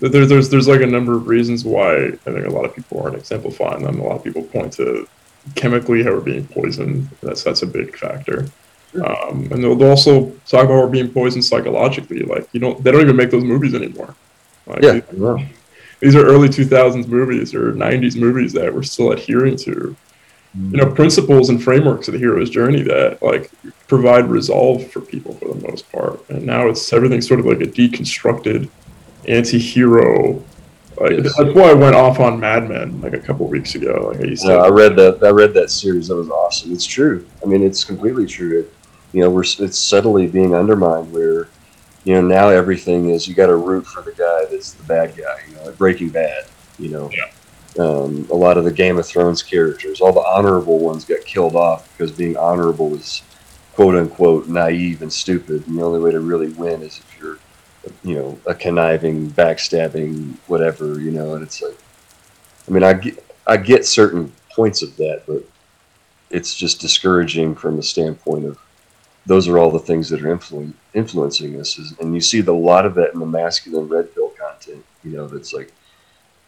[0.00, 3.00] there, there's there's like a number of reasons why I think a lot of people
[3.00, 4.00] aren't exemplifying them.
[4.00, 5.08] A lot of people point to
[5.54, 7.08] chemically how we're being poisoned.
[7.22, 8.46] That's that's a big factor.
[8.94, 12.20] Um, and they'll, they'll, also talk about we're being poisoned psychologically.
[12.20, 14.14] Like you don't, they don't even make those movies anymore.
[14.66, 15.46] Like, yeah, these,
[16.00, 19.94] these, are early 2000s movies or 90s movies that we're still adhering to.
[20.56, 20.70] Mm.
[20.72, 23.50] You know, principles and frameworks of the hero's journey that like
[23.88, 26.28] provide resolve for people for the most part.
[26.30, 28.68] And now it's everything sort of like a deconstructed
[29.28, 30.42] anti-hero
[31.00, 31.36] like, yes.
[31.36, 34.10] That's why I went off on Mad Men like a couple weeks ago.
[34.12, 35.22] Like I, used to, I read that.
[35.22, 36.08] I read that series.
[36.08, 36.72] That was awesome.
[36.72, 37.26] It's true.
[37.42, 38.60] I mean, it's completely true.
[38.60, 38.72] It,
[39.12, 41.12] you know, we're it's subtly being undermined.
[41.12, 41.48] Where,
[42.04, 45.16] you know, now everything is you got to root for the guy that's the bad
[45.16, 45.36] guy.
[45.48, 46.46] You know, like Breaking Bad.
[46.78, 47.30] You know, yeah.
[47.78, 51.56] Um, a lot of the Game of Thrones characters, all the honorable ones, got killed
[51.56, 53.22] off because being honorable is
[53.74, 55.66] quote unquote naive and stupid.
[55.66, 57.38] And the only way to really win is if you're,
[58.02, 61.00] you know, a conniving, backstabbing, whatever.
[61.00, 61.76] You know, and it's like,
[62.66, 65.44] I mean, I get I get certain points of that, but
[66.30, 68.58] it's just discouraging from the standpoint of
[69.26, 71.78] those are all the things that are influ- influencing us.
[72.00, 74.84] And you see a lot of that in the masculine red pill content.
[75.04, 75.72] You know, that's like,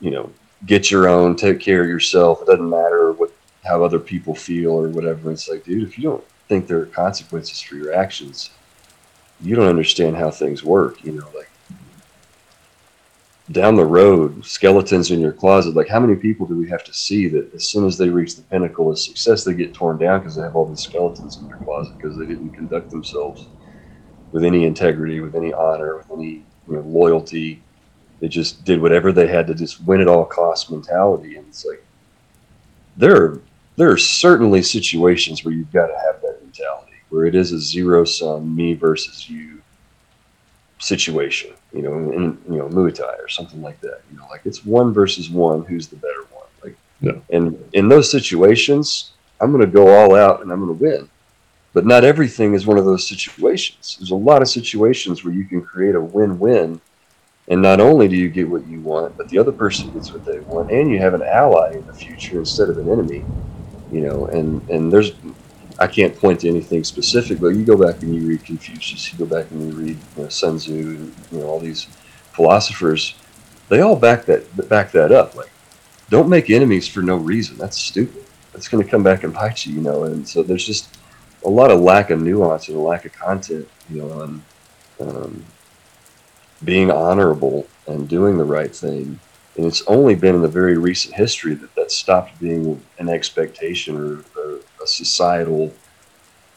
[0.01, 0.31] you know,
[0.67, 2.43] get your own, take care of yourself.
[2.43, 3.33] It doesn't matter what
[3.65, 5.31] how other people feel or whatever.
[5.31, 8.51] It's like, dude, if you don't think there are consequences for your actions,
[9.41, 11.05] you don't understand how things work.
[11.05, 11.51] You know, like
[13.51, 15.75] down the road, skeletons in your closet.
[15.75, 18.37] Like, how many people do we have to see that as soon as they reach
[18.37, 21.47] the pinnacle of success, they get torn down because they have all these skeletons in
[21.47, 23.47] their closet because they didn't conduct themselves
[24.33, 27.63] with any integrity, with any honor, with any you know, loyalty.
[28.21, 31.37] They just did whatever they had to just win at all costs mentality.
[31.37, 31.85] And it's like
[32.97, 33.41] there are
[33.77, 37.59] there are certainly situations where you've got to have that mentality, where it is a
[37.61, 39.63] zero sum me versus you
[40.81, 44.01] situation you know, in, you know, Muay Thai or something like that.
[44.11, 46.47] You know, like it's one versus one, who's the better one?
[46.63, 47.21] Like, yeah.
[47.31, 51.09] and in those situations, I'm going to go all out and I'm going to win.
[51.75, 53.97] But not everything is one of those situations.
[53.99, 56.81] There's a lot of situations where you can create a win-win,
[57.49, 60.25] and not only do you get what you want, but the other person gets what
[60.25, 63.25] they want, and you have an ally in the future instead of an enemy.
[63.91, 65.13] You know, and and there's
[65.79, 69.19] I can't point to anything specific, but you go back and you read Confucius, you
[69.19, 71.85] go back and you read you know, Sun Tzu, and you know all these
[72.33, 73.15] philosophers.
[73.69, 75.35] They all back that back that up.
[75.35, 75.51] Like,
[76.11, 77.57] don't make enemies for no reason.
[77.57, 78.25] That's stupid.
[78.53, 80.05] That's going to come back and bite you, you know.
[80.05, 80.99] And so there's just
[81.45, 84.43] a lot of lack of nuance and a lack of content, you know, on
[85.01, 85.45] um,
[86.65, 89.19] being honorable and doing the right thing.
[89.57, 93.97] And it's only been in the very recent history that that stopped being an expectation
[93.97, 94.25] or
[94.83, 95.73] a societal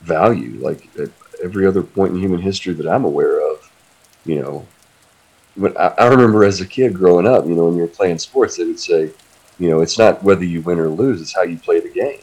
[0.02, 0.60] value.
[0.60, 1.10] Like at
[1.44, 3.72] every other point in human history that I'm aware of,
[4.26, 4.68] you know,
[5.56, 8.20] when I, I remember as a kid growing up, you know, when you were playing
[8.20, 9.12] sports, they would say,
[9.60, 12.22] you know, it's not whether you win or lose, it's how you play the game.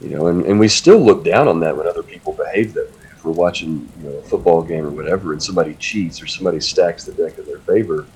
[0.00, 2.90] You know, and, and we still look down on that when other people behave that
[2.90, 2.95] way.
[3.26, 7.02] We're watching, you know, a football game or whatever, and somebody cheats or somebody stacks
[7.02, 8.06] the deck in their favor,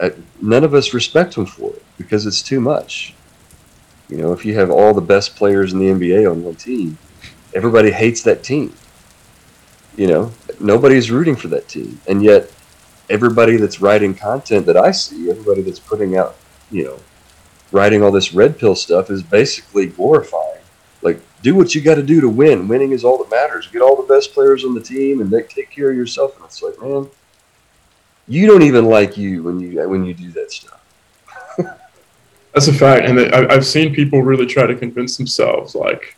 [0.00, 0.10] uh,
[0.40, 3.12] none of us respect them for it because it's too much.
[4.08, 6.96] You know, if you have all the best players in the NBA on one team,
[7.54, 8.72] everybody hates that team.
[9.94, 12.50] You know, nobody's rooting for that team, and yet
[13.10, 16.36] everybody that's writing content that I see, everybody that's putting out,
[16.70, 16.98] you know,
[17.72, 20.53] writing all this red pill stuff is basically glorifying.
[21.44, 22.68] Do what you got to do to win.
[22.68, 23.66] Winning is all that matters.
[23.66, 26.34] Get all the best players on the team and take care of yourself.
[26.36, 27.06] And it's like, man,
[28.26, 30.80] you don't even like you when you when you do that stuff.
[32.54, 36.16] That's a fact, and I've seen people really try to convince themselves like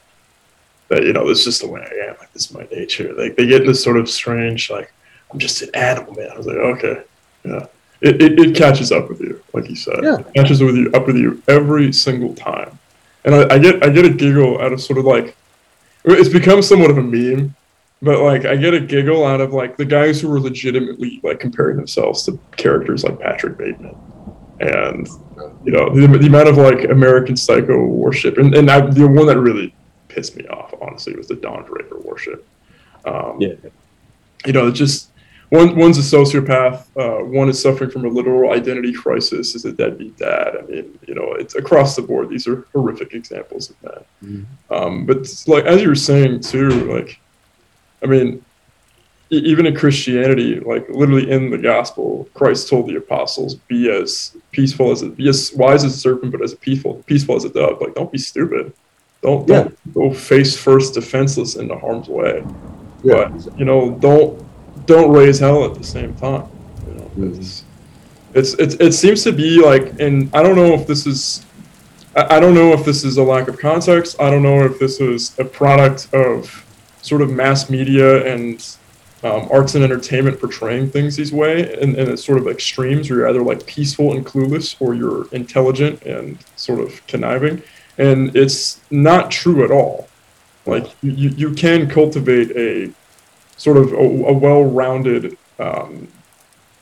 [0.91, 1.03] that.
[1.03, 2.17] You know, this is just the way I am.
[2.21, 3.13] Like this is my nature.
[3.13, 4.93] Like they get in this sort of strange like
[5.33, 6.31] I'm just an animal, man.
[6.31, 7.03] I was like, okay,
[7.45, 7.67] yeah.
[8.01, 10.05] It, it, it catches up with you, like you said.
[10.05, 10.19] Yeah.
[10.21, 12.79] It catches with you up with you every single time.
[13.27, 15.37] And I, I get I get a giggle out of sort of like
[16.05, 17.55] it's become somewhat of a meme
[18.03, 21.41] but like I get a giggle out of like the guys who were legitimately like
[21.41, 23.97] comparing themselves to characters like Patrick Bateman,
[24.61, 25.09] and
[25.65, 29.27] you know the, the amount of like American Psycho worship, and and I, the one
[29.27, 29.75] that really
[30.09, 32.47] pissed me off honestly was the Don Draper worship.
[33.07, 33.55] Um, yeah,
[34.45, 35.11] you know, it just
[35.51, 39.73] one one's a sociopath, uh, one is suffering from a literal identity crisis, is a
[39.73, 40.57] deadbeat dad.
[40.59, 42.29] I mean, you know, it's across the board.
[42.29, 44.07] These are horrific examples of that.
[44.25, 44.75] Mm-hmm.
[44.75, 47.21] Um, but like as you were saying too, like
[48.03, 48.45] I mean,
[49.31, 54.91] even in Christianity, like literally in the gospel, Christ told the apostles, "Be as peaceful
[54.91, 57.51] as a, be as wise as a serpent, but as a peaceful peaceful as a
[57.51, 58.73] dove." Like, don't be stupid.
[59.23, 59.63] Don't yeah.
[59.63, 62.45] don't go face first, defenseless into harm's way.
[63.03, 63.29] Yeah.
[63.29, 64.46] But you know, don't
[64.87, 66.49] don't raise hell at the same time.
[66.87, 67.41] You know, mm-hmm.
[67.41, 67.65] it's,
[68.35, 71.45] it's, it's it seems to be like, and I don't know if this is.
[72.15, 74.19] I don't know if this is a lack of context.
[74.19, 76.65] I don't know if this is a product of
[77.03, 78.77] sort of mass media and
[79.23, 83.21] um, arts and entertainment portraying things these way and, and it's sort of extremes where
[83.21, 87.63] you're either like peaceful and clueless or you're intelligent and sort of conniving
[87.99, 90.09] and it's not true at all
[90.67, 92.93] like you, you can cultivate a
[93.57, 96.09] sort of a, a well-rounded um,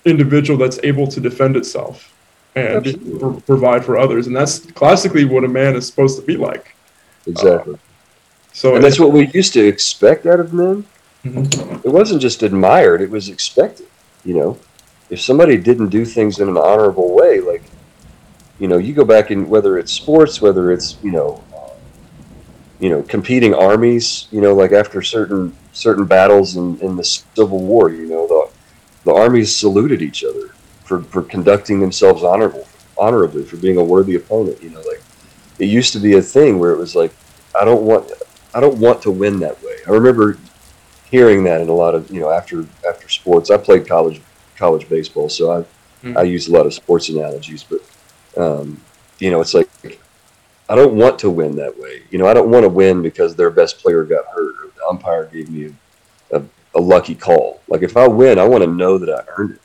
[0.04, 2.12] individual that's able to defend itself
[2.56, 2.84] and
[3.20, 6.76] pr- provide for others and that's classically what a man is supposed to be like
[7.26, 7.78] exactly uh,
[8.54, 10.86] so and that's what we used to expect out of men.
[11.24, 11.86] Mm-hmm.
[11.86, 13.88] It wasn't just admired; it was expected.
[14.24, 14.58] You know,
[15.10, 17.64] if somebody didn't do things in an honorable way, like
[18.60, 21.42] you know, you go back in whether it's sports, whether it's you know,
[22.80, 24.28] you know, competing armies.
[24.30, 28.50] You know, like after certain certain battles in, in the Civil War, you know, the
[29.04, 30.48] the armies saluted each other
[30.84, 34.62] for, for conducting themselves honorable honorably for being a worthy opponent.
[34.62, 35.02] You know, like
[35.58, 37.12] it used to be a thing where it was like,
[37.58, 38.10] I don't want
[38.54, 39.76] I don't want to win that way.
[39.86, 40.38] I remember
[41.10, 43.50] hearing that in a lot of you know after after sports.
[43.50, 44.20] I played college
[44.56, 45.60] college baseball, so I
[46.06, 46.18] mm-hmm.
[46.18, 47.64] I use a lot of sports analogies.
[47.64, 47.80] But
[48.36, 48.80] um,
[49.18, 49.68] you know, it's like
[50.68, 52.02] I don't want to win that way.
[52.10, 54.86] You know, I don't want to win because their best player got hurt or the
[54.86, 55.74] umpire gave me
[56.32, 56.42] a,
[56.74, 57.60] a, lucky call.
[57.68, 59.60] Like if I win, I want to know that I earned it.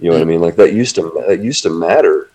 [0.00, 0.40] You know what I mean?
[0.40, 2.30] Like that used to that used to matter,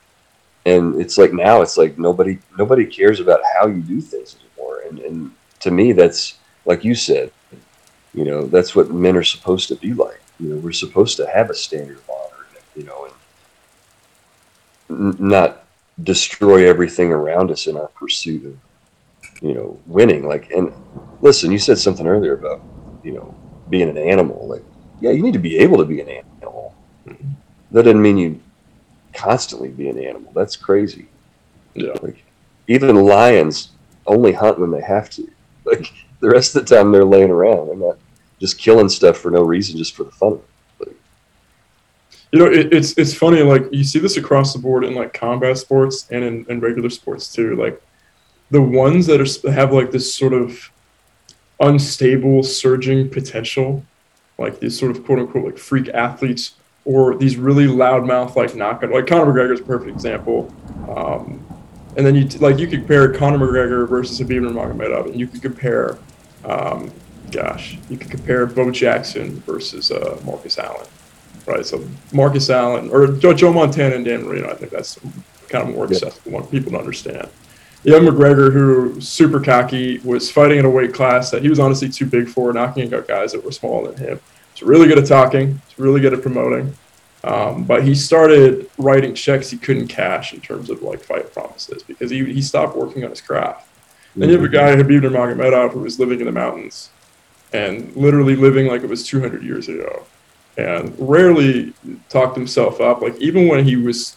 [0.65, 4.81] and it's like now it's like nobody nobody cares about how you do things anymore.
[4.87, 7.33] And and to me, that's like you said,
[8.13, 10.21] you know, that's what men are supposed to be like.
[10.39, 12.45] You know, we're supposed to have a standard of honor,
[12.77, 13.09] you know,
[14.87, 15.65] and not
[16.03, 18.57] destroy everything around us in our pursuit of,
[19.41, 20.27] you know, winning.
[20.27, 20.73] Like, and
[21.21, 22.61] listen, you said something earlier about,
[23.03, 23.35] you know,
[23.69, 24.47] being an animal.
[24.47, 24.63] Like,
[25.01, 26.75] yeah, you need to be able to be an animal.
[27.71, 28.39] That doesn't mean you
[29.13, 30.31] constantly be an animal.
[30.33, 31.07] That's crazy.
[31.73, 31.93] Yeah.
[32.01, 32.23] Like,
[32.67, 33.71] even lions
[34.05, 35.29] only hunt when they have to.
[35.65, 37.67] Like the rest of the time, they're laying around.
[37.67, 37.97] They're not
[38.39, 40.48] just killing stuff for no reason, just for the fun of it.
[42.31, 43.41] You know, it, it's it's funny.
[43.41, 46.89] Like you see this across the board in like combat sports and in, in regular
[46.89, 47.55] sports too.
[47.55, 47.81] Like
[48.51, 50.71] the ones that are have like this sort of
[51.59, 53.83] unstable surging potential,
[54.37, 56.53] like these sort of quote unquote like freak athletes
[56.85, 58.91] or these really loudmouth like knockout.
[58.91, 60.53] Like Conor McGregor is a perfect example.
[60.89, 61.45] Um,
[61.97, 65.41] and then you like you could compare Conor McGregor versus Khabib Nurmagomedov, and you could
[65.41, 65.97] compare,
[66.45, 66.91] um,
[67.31, 70.87] gosh, you could compare Bo Jackson versus uh, Marcus Allen,
[71.49, 71.65] right?
[71.65, 71.83] So
[72.13, 74.99] Marcus Allen or Joe, Joe Montana and Dan Marino, I think that's
[75.49, 77.27] kind of more accessible one people to understand.
[77.83, 81.89] Young McGregor, who super cocky, was fighting in a weight class that he was honestly
[81.89, 84.19] too big for, knocking out guys that were smaller than him.
[84.53, 85.61] He's really good at talking.
[85.67, 86.75] He's really good at promoting.
[87.23, 91.83] Um, but he started writing checks he couldn't cash in terms of like fight promises
[91.83, 93.65] because he, he stopped working on his craft.
[93.65, 94.19] Mm-hmm.
[94.19, 96.89] Then you have a guy, Khabib Nurmagomedov, who was living in the mountains
[97.51, 100.05] and literally living like it was 200 years ago.
[100.59, 101.73] And rarely
[102.09, 103.01] talked himself up.
[103.01, 104.15] Like even when he was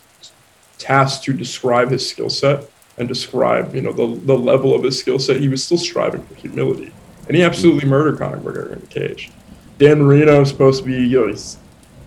[0.79, 2.65] tasked to describe his skill set
[2.99, 6.23] and describe, you know, the, the level of his skill set, he was still striving
[6.23, 6.93] for humility.
[7.29, 9.31] And he absolutely murdered Conor McGregor in the cage.
[9.79, 11.57] Dan Marino is supposed to be, you know, he's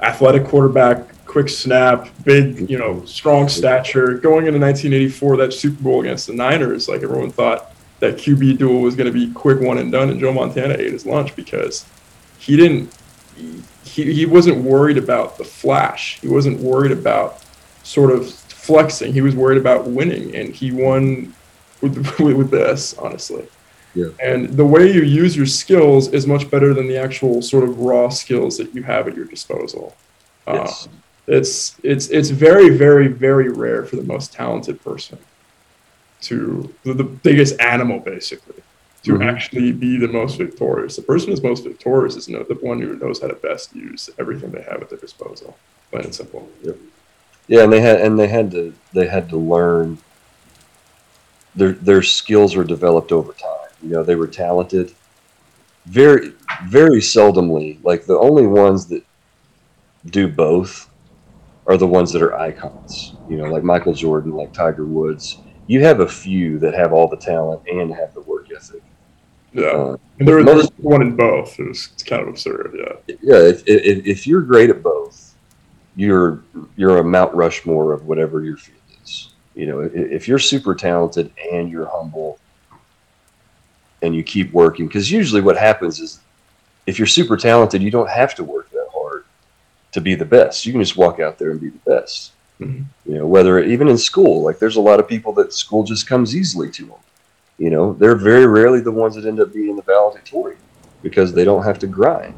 [0.01, 4.13] athletic quarterback, quick snap, big, you know, strong stature.
[4.13, 8.81] Going into 1984, that Super Bowl against the Niners, like everyone thought that QB duel
[8.81, 11.85] was going to be quick one and done, and Joe Montana ate his lunch because
[12.37, 12.93] he didn't
[13.35, 16.19] he, he wasn't worried about the flash.
[16.21, 17.43] He wasn't worried about
[17.83, 19.13] sort of flexing.
[19.13, 21.33] He was worried about winning, and he won
[21.81, 23.47] with, with this, honestly.
[23.93, 24.09] Yeah.
[24.21, 27.79] And the way you use your skills is much better than the actual sort of
[27.79, 29.95] raw skills that you have at your disposal.
[30.47, 30.87] Yes.
[30.87, 30.91] Uh,
[31.27, 35.17] it's it's it's very very very rare for the most talented person
[36.21, 38.61] to the, the biggest animal basically
[39.05, 39.25] to Mhm.
[39.25, 40.95] actually be the most victorious.
[40.95, 44.51] The person who's most victorious is the one who knows how to best use everything
[44.51, 45.57] they have at their disposal.
[45.91, 46.49] Plain and simple.
[47.47, 49.99] Yeah, and they had and they had to they had to learn.
[51.55, 53.71] Their their skills were developed over time.
[53.81, 54.91] You know, they were talented.
[55.85, 56.33] Very
[56.65, 59.03] very seldomly, like the only ones that
[60.05, 60.89] do both
[61.67, 63.15] are the ones that are icons.
[63.27, 65.41] You know, like Michael Jordan, like Tiger Woods.
[65.67, 68.34] You have a few that have all the talent and have the work.
[69.55, 71.57] Yeah, Uh, and there, most- there's one in both.
[71.59, 72.75] It was, it's kind of absurd.
[72.77, 75.33] Yeah, yeah, if, if, if you're great at both,
[75.95, 76.41] you're
[76.75, 79.29] you're a Mount Rushmore of whatever your field is.
[79.55, 82.37] You know, if, if you're super talented and you're humble
[84.01, 86.19] and you keep working, because usually what happens is
[86.85, 89.23] if you're super talented, you don't have to work that hard
[89.93, 90.65] to be the best.
[90.65, 92.33] You can just walk out there and be the best.
[92.59, 92.85] Mhm.
[93.05, 96.07] You know, whether even in school, like there's a lot of people that school just
[96.07, 96.99] comes easily to them.
[97.57, 100.59] You know, they're very rarely the ones that end up being the valedictorian
[101.01, 102.33] because they don't have to grind.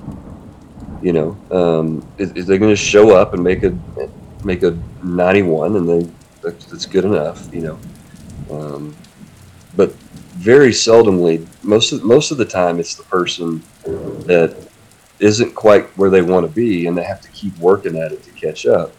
[1.02, 3.78] You know, um, is, is they going to show up and make a
[4.44, 6.10] make a 91 and they
[6.42, 7.52] that's, that's good enough.
[7.54, 7.80] You know,
[8.52, 8.96] um,
[9.76, 9.94] but
[10.38, 14.56] very seldomly, most of most of the time, it's the person that
[15.20, 18.24] isn't quite where they want to be, and they have to keep working at it
[18.24, 18.94] to catch up.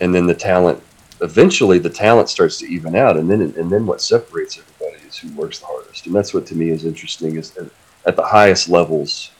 [0.00, 0.82] And then the talent,
[1.20, 4.75] eventually, the talent starts to even out, and then and then what separates everybody
[5.18, 7.36] who works the hardest, and that's what to me is interesting.
[7.36, 7.70] Is that
[8.06, 9.30] at the highest levels,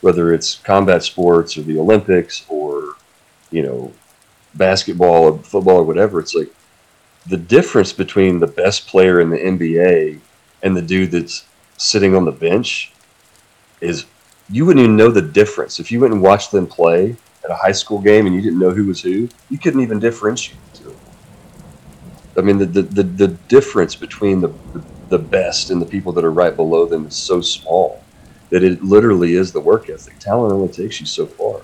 [0.00, 2.94] whether it's combat sports or the Olympics or
[3.50, 3.92] you know
[4.54, 6.52] basketball or football or whatever, it's like
[7.26, 10.20] the difference between the best player in the NBA
[10.62, 12.92] and the dude that's sitting on the bench
[13.80, 14.06] is
[14.50, 17.54] you wouldn't even know the difference if you went and watched them play at a
[17.54, 19.28] high school game and you didn't know who was who.
[19.50, 20.58] You couldn't even differentiate.
[22.36, 24.82] I mean, the the, the, the difference between the, the
[25.14, 28.02] the best and the people that are right below them is so small
[28.50, 30.18] that it literally is the work ethic.
[30.18, 31.60] Talent only takes you so far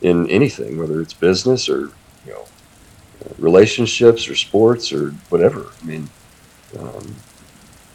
[0.00, 1.90] in anything, whether it's business or
[2.24, 2.46] you know
[3.36, 5.66] relationships or sports or whatever.
[5.82, 6.08] I mean,
[6.78, 7.14] um,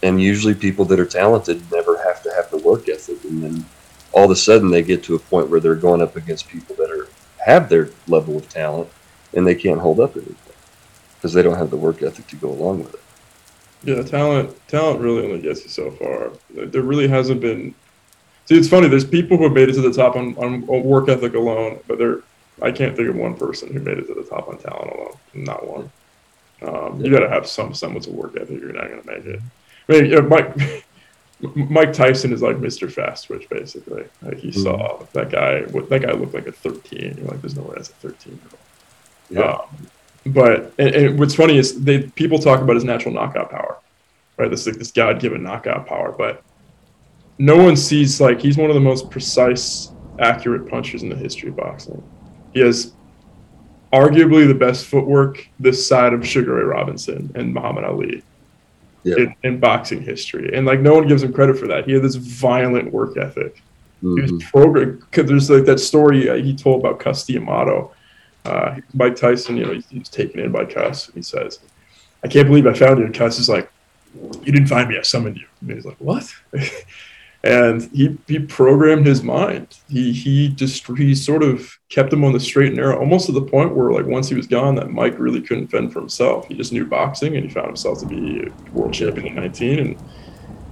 [0.03, 3.65] and usually people that are talented never have to have the work ethic, and then
[4.11, 6.75] all of a sudden they get to a point where they're going up against people
[6.75, 7.07] that are
[7.43, 8.87] have their level of talent,
[9.33, 10.35] and they can't hold up anything
[11.15, 13.04] because they don't have the work ethic to go along with it.
[13.85, 14.01] Yeah.
[14.01, 16.31] Talent, talent really only gets you so far.
[16.49, 17.73] There there really hasn't been.
[18.45, 18.87] See, it's funny.
[18.87, 21.97] There's people who have made it to the top on, on, work ethic alone, but
[21.97, 22.19] there,
[22.61, 25.13] I can't think of one person who made it to the top on talent alone.
[25.33, 25.91] Not one.
[26.61, 28.59] Um, you got to have some semblance of work ethic.
[28.59, 29.39] You're not going to make it.
[29.89, 30.55] I mean, you know, Mike
[31.55, 32.91] Mike Tyson is like Mr.
[32.91, 34.05] Fast Twitch, basically.
[34.21, 35.61] Like he saw that guy.
[35.63, 37.15] What that guy looked like at 13.
[37.17, 38.39] You're like, there's no way that's a 13
[39.29, 39.59] year old.
[39.59, 39.87] Um,
[40.25, 43.77] but and, and what's funny is they people talk about his natural knockout power,
[44.37, 44.49] right?
[44.49, 46.41] This like this God given knockout power, but
[47.37, 51.49] no one sees like he's one of the most precise, accurate punchers in the history
[51.49, 52.01] of boxing.
[52.51, 52.93] He has
[53.93, 58.23] arguably the best footwork this side of Sugar Ray Robinson and Muhammad Ali
[59.03, 59.15] Yeah.
[59.17, 61.85] in, in boxing history, and like no one gives him credit for that.
[61.85, 63.61] He had this violent work ethic.
[64.01, 64.39] He was Mhm.
[64.51, 67.91] programmed because there's like that story uh, he told about Cus D'Amato.
[68.45, 71.59] Uh, Mike Tyson, you know, he's, he's taken in by Cus, and he says,
[72.23, 73.71] "I can't believe I found you." And is like,
[74.13, 76.31] "You didn't find me; I summoned you." And he's like, "What?"
[77.45, 79.77] and he he programmed his mind.
[79.87, 83.31] He he just he sort of kept him on the straight and narrow, almost to
[83.31, 86.47] the point where like once he was gone, that Mike really couldn't fend for himself.
[86.47, 89.79] He just knew boxing, and he found himself to be a world champion at 19,
[89.79, 89.97] and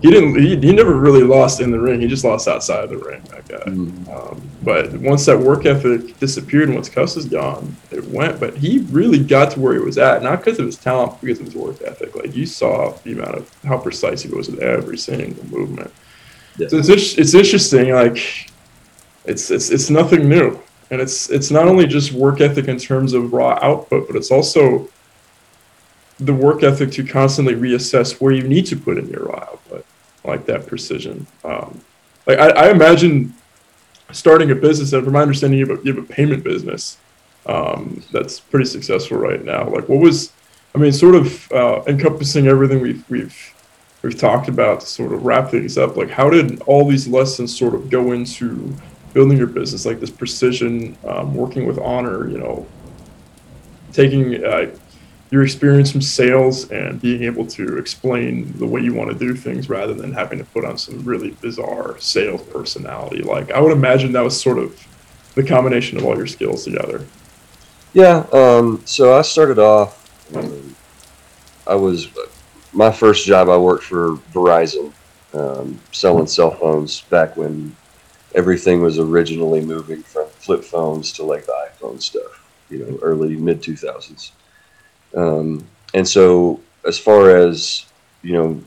[0.03, 2.01] he didn't he, he never really lost in the ring.
[2.01, 3.21] He just lost outside of the ring.
[3.29, 3.71] That guy.
[3.71, 4.09] Mhm.
[4.13, 8.37] Um, but once that work ethic disappeared and once Cus is gone, it went.
[8.39, 11.21] But he really got to where he was at, not because of his talent, but
[11.21, 12.15] because of his work ethic.
[12.15, 15.91] Like you saw the amount of how precise he was with every single movement.
[16.57, 16.67] Yeah.
[16.67, 17.93] So it's, it's it's interesting.
[17.93, 18.17] Like
[19.23, 20.59] it's it's it's nothing new.
[20.91, 24.31] and it's it's not only just work ethic in terms of raw output, but it's
[24.31, 24.89] also
[26.19, 29.85] the work ethic to constantly reassess where you need to put in your raw output,
[30.23, 31.25] like that precision.
[31.43, 31.81] Um,
[32.25, 33.33] like I, I, imagine
[34.11, 36.97] starting a business, and from my understanding, you have a, you have a payment business
[37.45, 39.69] um, that's pretty successful right now.
[39.69, 40.31] Like, what was,
[40.73, 43.53] I mean, sort of uh, encompassing everything we've we've
[44.01, 45.97] we've talked about to sort of wrap things up.
[45.97, 48.73] Like, how did all these lessons sort of go into
[49.13, 52.65] building your business, like this precision, um, working with honor, you know,
[53.91, 54.75] taking uh,
[55.33, 59.33] your experience from sales and being able to explain the way you want to do
[59.33, 63.23] things rather than having to put on some really bizarre sales personality.
[63.23, 64.79] Like, I would imagine that was sort of
[65.33, 67.03] the combination of all your skills together.
[67.93, 68.27] Yeah.
[68.31, 70.75] Um, so I started off, um,
[71.65, 72.09] I was,
[72.71, 74.93] my first job, I worked for Verizon,
[75.33, 77.75] um, selling cell phones back when
[78.35, 83.35] everything was originally moving from flip phones to like the iPhone stuff, you know, early
[83.35, 84.29] mid 2000s.
[85.15, 87.85] Um, and so, as far as
[88.23, 88.63] you know,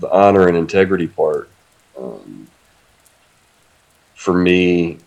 [0.00, 1.48] the honor and integrity part,
[1.98, 2.48] um,
[4.14, 4.98] for me,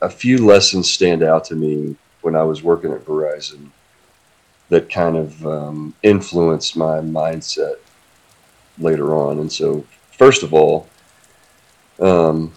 [0.00, 3.70] a few lessons stand out to me when I was working at Verizon
[4.70, 7.76] that kind of um, influenced my mindset
[8.78, 9.38] later on.
[9.38, 10.88] And so, first of all,
[12.00, 12.52] um,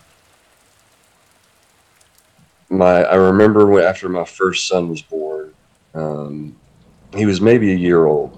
[2.69, 5.53] my I remember after my first son was born,
[5.93, 6.57] um,
[7.18, 8.38] he was maybe a year old,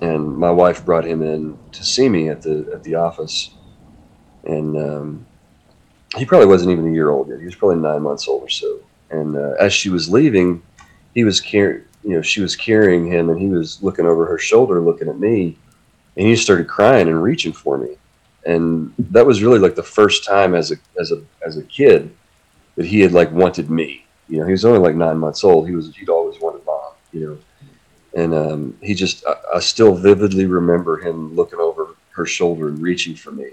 [0.00, 3.50] and my wife brought him in to see me at the at the office,
[4.44, 5.26] and um,
[6.16, 7.40] he probably wasn't even a year old yet.
[7.40, 8.80] He was probably nine months old or so.
[9.10, 10.62] And uh, as she was leaving,
[11.14, 14.38] he was carrying, you know, she was carrying him, and he was looking over her
[14.38, 15.56] shoulder, looking at me,
[16.16, 17.96] and he started crying and reaching for me.
[18.46, 22.14] And that was really like the first time as a as a as a kid
[22.76, 24.04] that he had like wanted me.
[24.28, 25.68] You know, he was only like nine months old.
[25.68, 26.92] He was he'd always wanted mom.
[27.12, 27.38] You know,
[28.14, 32.80] and um, he just I, I still vividly remember him looking over her shoulder and
[32.80, 33.50] reaching for me.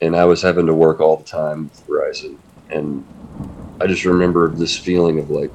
[0.00, 2.38] And I was having to work all the time with Verizon,
[2.70, 3.04] and
[3.80, 5.52] I just remember this feeling of like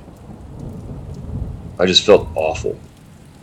[1.80, 2.80] I just felt awful.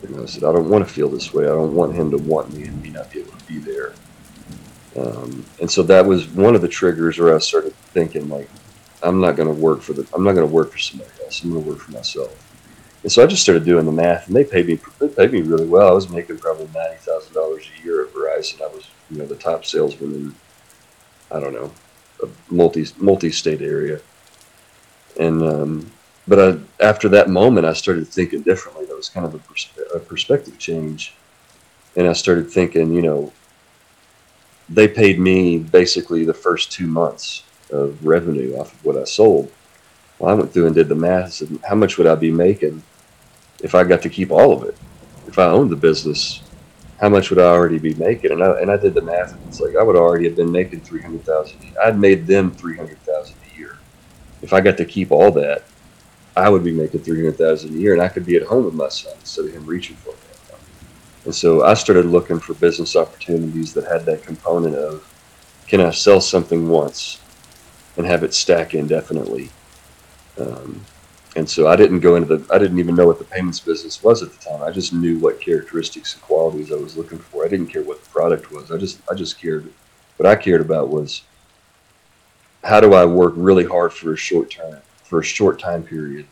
[0.01, 1.45] You know, I said, I don't want to feel this way.
[1.45, 3.93] I don't want him to want me and me not be able to be there.
[4.95, 8.49] Um, and so that was one of the triggers where I started thinking like,
[9.03, 11.43] I'm not going to work for the, I'm not going to work for somebody else.
[11.43, 12.50] I'm going to work for myself.
[13.03, 15.41] And so I just started doing the math, and they paid me, they paid me
[15.41, 15.87] really well.
[15.87, 18.61] I was making probably ninety thousand dollars a year at Verizon.
[18.61, 20.35] I was, you know, the top salesman in,
[21.31, 21.71] I don't know,
[22.21, 23.99] a multi multi-state area.
[25.19, 25.91] And um,
[26.27, 28.85] but I, after that moment, I started thinking differently.
[28.85, 31.15] That was kind of a, perspe- a perspective change,
[31.95, 33.33] and I started thinking, you know,
[34.69, 39.51] they paid me basically the first two months of revenue off of what I sold.
[40.19, 41.33] Well, I went through and did the math.
[41.33, 42.83] Said, how much would I be making
[43.63, 44.75] if I got to keep all of it?
[45.27, 46.41] If I owned the business,
[46.99, 48.31] how much would I already be making?
[48.31, 49.35] And I and I did the math.
[49.47, 51.59] It's like I would already have been making three hundred thousand.
[51.83, 53.77] I'd made them three hundred thousand a year.
[54.41, 55.63] If I got to keep all that,
[56.35, 58.65] I would be making three hundred thousand a year, and I could be at home
[58.65, 60.17] with my son instead of him reaching for me.
[61.25, 65.07] And so I started looking for business opportunities that had that component of,
[65.67, 67.21] can I sell something once,
[67.95, 69.51] and have it stack indefinitely?
[70.39, 70.83] Um,
[71.35, 74.03] and so I didn't go into the, I didn't even know what the payments business
[74.03, 74.61] was at the time.
[74.61, 77.45] I just knew what characteristics and qualities I was looking for.
[77.45, 78.71] I didn't care what the product was.
[78.71, 79.71] I just, I just cared,
[80.17, 81.21] what I cared about was
[82.63, 86.25] how do I work really hard for a short term, for a short time period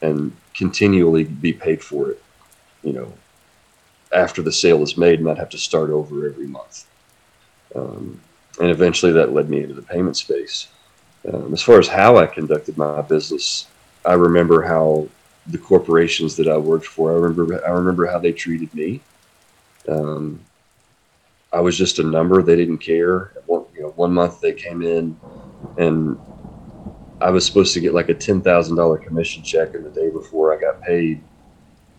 [0.00, 2.22] and continually be paid for it,
[2.82, 3.12] you know,
[4.14, 6.86] after the sale is made and not have to start over every month.
[7.74, 8.20] Um,
[8.60, 10.68] and eventually that led me into the payment space.
[11.32, 13.66] Um, as far as how I conducted my business,
[14.04, 15.08] I remember how
[15.46, 19.00] the corporations that I worked for, I remember, I remember how they treated me.
[19.88, 20.40] Um,
[21.52, 22.42] I was just a number.
[22.42, 23.32] They didn't care.
[23.46, 25.16] One, you know, one month they came in
[25.78, 26.18] and
[27.20, 30.10] I was supposed to get like a ten thousand dollar commission check, and the day
[30.10, 31.22] before I got paid,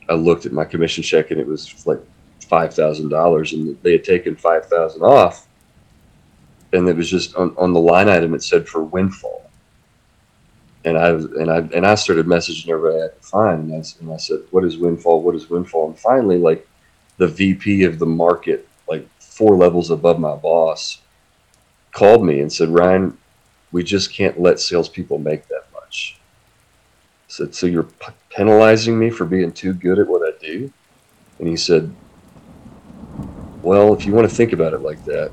[0.09, 1.99] I looked at my commission check and it was like
[2.41, 5.47] five thousand dollars, and they had taken five thousand off,
[6.73, 9.44] and it was just on, on the line item it said for windfall,
[10.85, 14.13] and I and I and I started messaging everybody I could find, and I, and
[14.13, 15.21] I said, "What is windfall?
[15.21, 16.67] What is windfall?" And finally, like
[17.17, 20.99] the VP of the market, like four levels above my boss,
[21.91, 23.17] called me and said, "Ryan,
[23.75, 26.17] we just can't let salespeople make that much.
[26.17, 27.89] I said, so you're
[28.29, 30.71] penalizing me for being too good at what I do?
[31.39, 31.93] And he said,
[33.61, 35.29] well, if you want to think about it like that,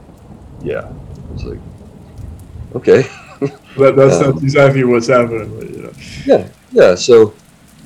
[0.61, 0.81] yeah.
[0.81, 1.61] I was like,
[2.75, 3.09] okay.
[3.77, 5.75] That, that's, um, that's exactly what's happening.
[5.75, 5.93] You know?
[6.25, 6.95] Yeah, yeah.
[6.95, 7.35] So,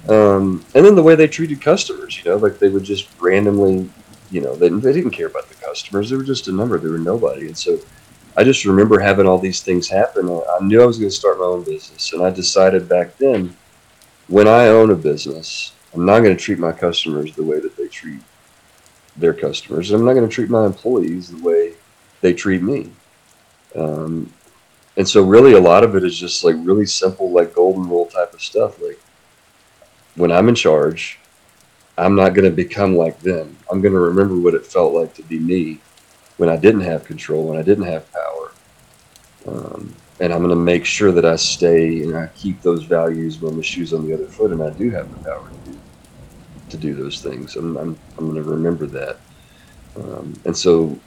[0.09, 3.89] um, and then the way they treated customers, you know, like they would just randomly,
[4.31, 6.11] you know, they, they didn't care about the customers.
[6.11, 6.79] They were just a number.
[6.79, 7.47] They were nobody.
[7.47, 7.79] And so
[8.37, 10.29] I just remember having all these things happen.
[10.29, 12.13] I knew I was going to start my own business.
[12.13, 13.57] And I decided back then,
[14.29, 17.77] when I own a business, I'm not going to treat my customers the way that
[17.77, 18.21] they treat
[19.17, 19.91] their customers.
[19.91, 21.75] And I'm not going to treat my employees the way
[22.21, 22.91] they treat me.
[23.75, 24.33] Um,
[24.97, 28.07] and so really a lot of it is just like really simple, like golden rule
[28.07, 28.81] type of stuff.
[28.81, 28.99] Like
[30.15, 31.19] when I'm in charge,
[31.99, 33.57] I'm not going to become like them.
[33.71, 35.81] I'm going to remember what it felt like to be me
[36.39, 38.53] when I didn't have control, when I didn't have power.
[39.47, 43.41] Um, and I'm going to make sure that I stay and I keep those values
[43.41, 45.79] when the shoe's on the other foot and I do have the power to do,
[46.71, 47.57] to do those things.
[47.57, 49.19] I'm, I'm, I'm going to remember that.
[49.97, 50.99] Um, and so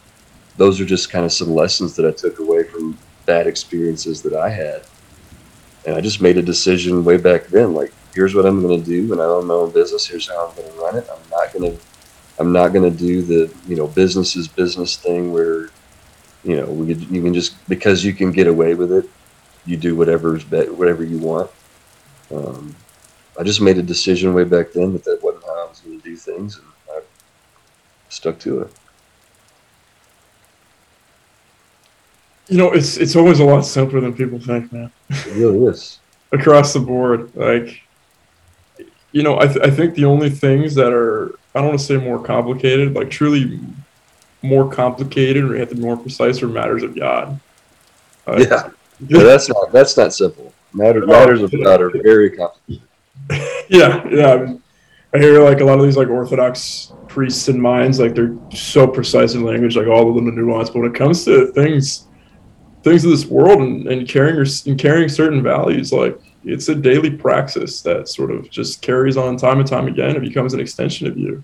[0.57, 2.97] those are just kind of some lessons that I took away from
[3.30, 4.82] bad experiences that I had.
[5.86, 8.84] And I just made a decision way back then, like, here's what I'm going to
[8.84, 10.07] do when I own my own business.
[10.07, 11.07] Here's how I'm going to run it.
[11.13, 11.80] I'm not going to,
[12.39, 15.69] I'm not going to do the, you know, business is business thing where,
[16.43, 19.05] you know, we could, you can just, because you can get away with it,
[19.67, 21.51] you do whatever's, be- whatever you want.
[22.34, 22.75] Um,
[23.39, 26.01] I just made a decision way back then that that wasn't how I was going
[26.01, 26.57] to do things.
[26.57, 27.01] And I
[28.09, 28.73] stuck to it.
[32.49, 34.91] You know, it's it's always a lot simpler than people think, man.
[35.09, 35.99] It really is.
[36.31, 37.81] Across the board, like,
[39.11, 41.85] you know, I th- I think the only things that are I don't want to
[41.85, 43.59] say more complicated, like truly
[44.41, 47.39] more complicated, or you have to be more precise, are matters of God.
[48.27, 48.69] Uh, yeah,
[49.07, 50.53] yeah, that's not that's not simple.
[50.73, 52.87] Matter, matters of God are very complicated.
[53.69, 54.33] yeah, yeah.
[54.33, 54.63] I, mean,
[55.13, 58.87] I hear like a lot of these like Orthodox priests and minds, like they're so
[58.87, 60.69] precise in language, like all of them the nuance.
[60.69, 62.05] But when it comes to things
[62.84, 67.09] things of this world and, and carrying and carrying certain values like it's a daily
[67.09, 71.07] praxis that sort of just carries on time and time again it becomes an extension
[71.07, 71.43] of you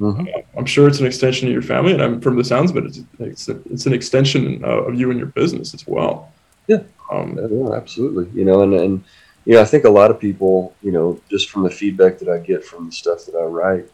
[0.00, 0.26] mm-hmm.
[0.34, 2.76] uh, i'm sure it's an extension of your family and I'm, from the sounds of
[2.78, 6.32] it it's, it's, a, it's an extension uh, of you and your business as well
[6.66, 6.82] yeah.
[7.10, 9.04] Um, yeah absolutely you know and, and
[9.44, 12.28] you know i think a lot of people you know just from the feedback that
[12.28, 13.88] i get from the stuff that i write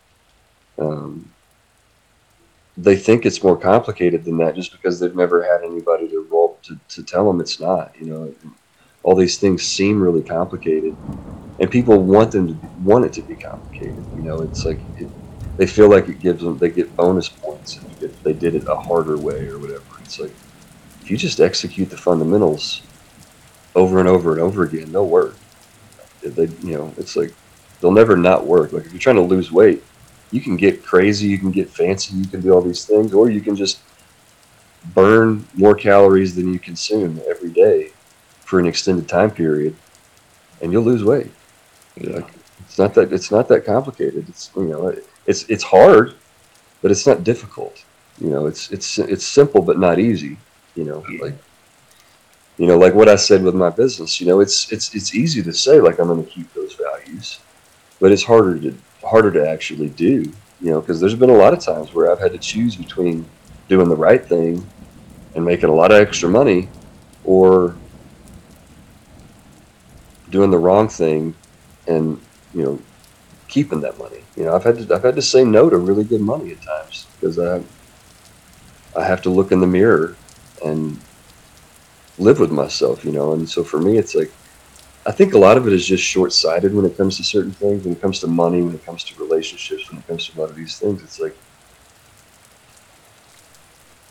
[0.79, 1.29] um,
[2.79, 6.18] they think it's more complicated than that just because they've never had anybody to
[6.69, 8.35] to, to tell them it's not you know
[9.05, 10.99] all these things seem really complicated
[11.61, 15.11] and people want them to want it to be complicated you know it's like it,
[15.59, 18.77] they feel like it gives them they get bonus points if they did it a
[18.77, 19.85] harder way or whatever.
[20.03, 20.37] It's like
[21.03, 22.89] if you just execute the fundamentals
[23.75, 25.43] over and over and over again they'll work.
[26.23, 27.37] They you know it's like
[27.81, 28.73] they'll never not work.
[28.73, 29.85] Like if you're trying to lose weight
[30.31, 33.31] you can get crazy, you can get fancy, you can do all these things, or
[33.31, 33.88] you can just
[34.95, 37.93] burn more calories than you consume every day
[38.41, 39.75] for an extended time period,
[40.63, 41.31] and you'll lose weight.
[41.97, 42.17] Yeah.
[42.17, 42.31] Like,
[42.61, 44.29] it's not that it's not that complicated.
[44.29, 44.95] It's you know
[45.27, 46.15] it's it's hard,
[46.83, 47.85] but it's not difficult.
[48.21, 50.39] You know it's it's it's simple but not easy.
[50.75, 51.35] You know like
[52.57, 54.21] you know like what I said with my business.
[54.21, 57.41] You know it's it's it's easy to say like I'm going to keep those values,
[58.01, 61.53] but it's harder to harder to actually do, you know, because there's been a lot
[61.53, 63.25] of times where I've had to choose between
[63.69, 64.67] doing the right thing
[65.39, 66.69] and making a lot of extra money
[67.25, 67.77] or
[70.31, 71.33] doing the wrong thing
[71.87, 72.21] and,
[72.53, 72.79] you know,
[73.47, 74.19] keeping that money.
[74.37, 76.61] You know, I've had to I've had to say no to really good money at
[76.61, 77.63] times because I
[78.97, 80.17] I have to look in the mirror
[80.65, 80.99] and
[82.19, 83.33] live with myself, you know.
[83.33, 84.33] And so for me, it's like
[85.07, 87.53] I think a lot of it is just short sighted when it comes to certain
[87.53, 90.37] things, when it comes to money, when it comes to relationships, when it comes to
[90.37, 91.01] a lot of these things.
[91.01, 91.37] It's like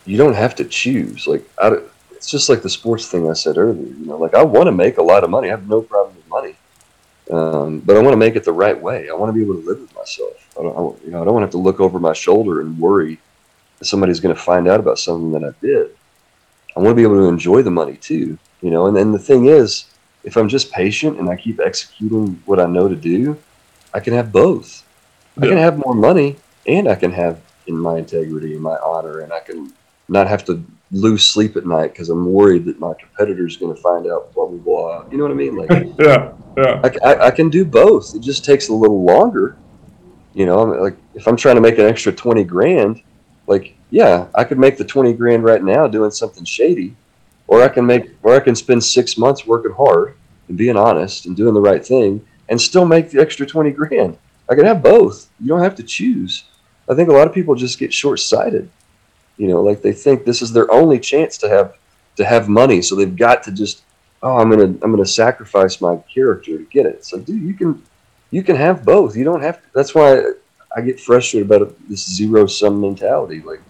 [0.08, 1.28] you don't have to choose.
[1.28, 1.78] Like, I,
[2.12, 3.86] it's just like the sports thing I said earlier.
[3.86, 5.50] You know, like I want to make a lot of money.
[5.50, 6.56] I have no problem with money,
[7.30, 9.10] um, but I want to make it the right way.
[9.10, 10.34] I want to be able to live with myself.
[10.58, 12.62] I don't, I, you know, I don't want to have to look over my shoulder
[12.62, 13.20] and worry
[13.80, 15.92] that somebody's going to find out about something that I did.
[16.76, 18.38] I want to be able to enjoy the money too.
[18.62, 19.86] You know, and then the thing is
[20.24, 23.38] if I'm just patient and I keep executing what I know to do,
[23.94, 24.86] I can have both.
[25.38, 25.46] Yeah.
[25.46, 29.20] I can have more money and I can have in my integrity and my honor,
[29.20, 29.74] and I can
[30.10, 33.76] not have to lose sleep at night because I'm worried that my competitor is going
[33.76, 35.06] to find out blah blah blah.
[35.12, 35.56] You know what I mean?
[35.56, 36.82] Like, yeah, yeah.
[36.84, 38.16] I, I, I, can do both.
[38.16, 39.58] It just takes a little longer.
[40.34, 43.02] You know, I'm like if I'm trying to make an extra twenty grand,
[43.48, 46.96] like yeah, I could make the twenty grand right now doing something shady,
[47.48, 50.16] or I can make, or I can spend six months working hard
[50.48, 54.18] and being honest and doing the right thing and still make the extra 20 grand.
[54.50, 55.30] I can have both.
[55.40, 56.46] You don't have to choose.
[56.90, 58.70] I think a lot of people just get short sighted.
[59.38, 61.76] You know, like they think this is their only chance to have
[62.16, 63.84] to have money, so they've got to just
[64.24, 67.06] oh, I'm gonna I'm gonna sacrifice my character to get it.
[67.06, 67.84] So, dude, you can
[68.32, 69.16] you can have both.
[69.16, 69.68] You don't have to.
[69.74, 70.32] That's why
[70.76, 73.42] I get frustrated about this zero sum mentality.
[73.42, 73.62] Like,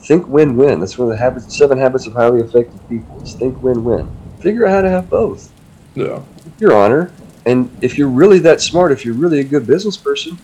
[0.00, 0.80] think win win.
[0.80, 3.22] That's one of the habits, seven habits of highly effective people.
[3.22, 4.10] Is think win win.
[4.40, 5.52] Figure out how to have both.
[5.94, 6.22] Yeah.
[6.58, 7.12] Your honor.
[7.46, 10.38] And if you're really that smart, if you're really a good business person,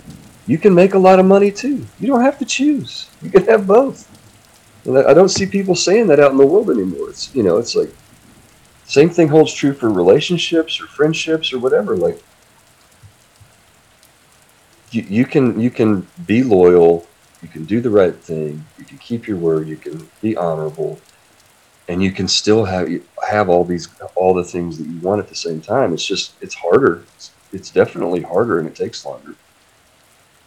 [0.47, 1.87] you can make a lot of money too.
[1.99, 3.09] You don't have to choose.
[3.21, 4.09] You can have both.
[4.87, 7.11] And I don't see people saying that out in the world anymore.
[7.11, 7.91] It's you know, it's like
[8.85, 11.97] same thing holds true for relationships or friendships or whatever.
[11.97, 12.23] Like
[14.91, 17.07] you, you can you can be loyal,
[17.43, 21.01] you can do the right thing, you can keep your word, you can be honorable,
[21.89, 22.89] and you can still have
[23.29, 25.93] have all these all the things that you want at the same time.
[25.93, 27.03] It's just it's harder.
[27.17, 29.35] It's, it's definitely harder and it takes longer.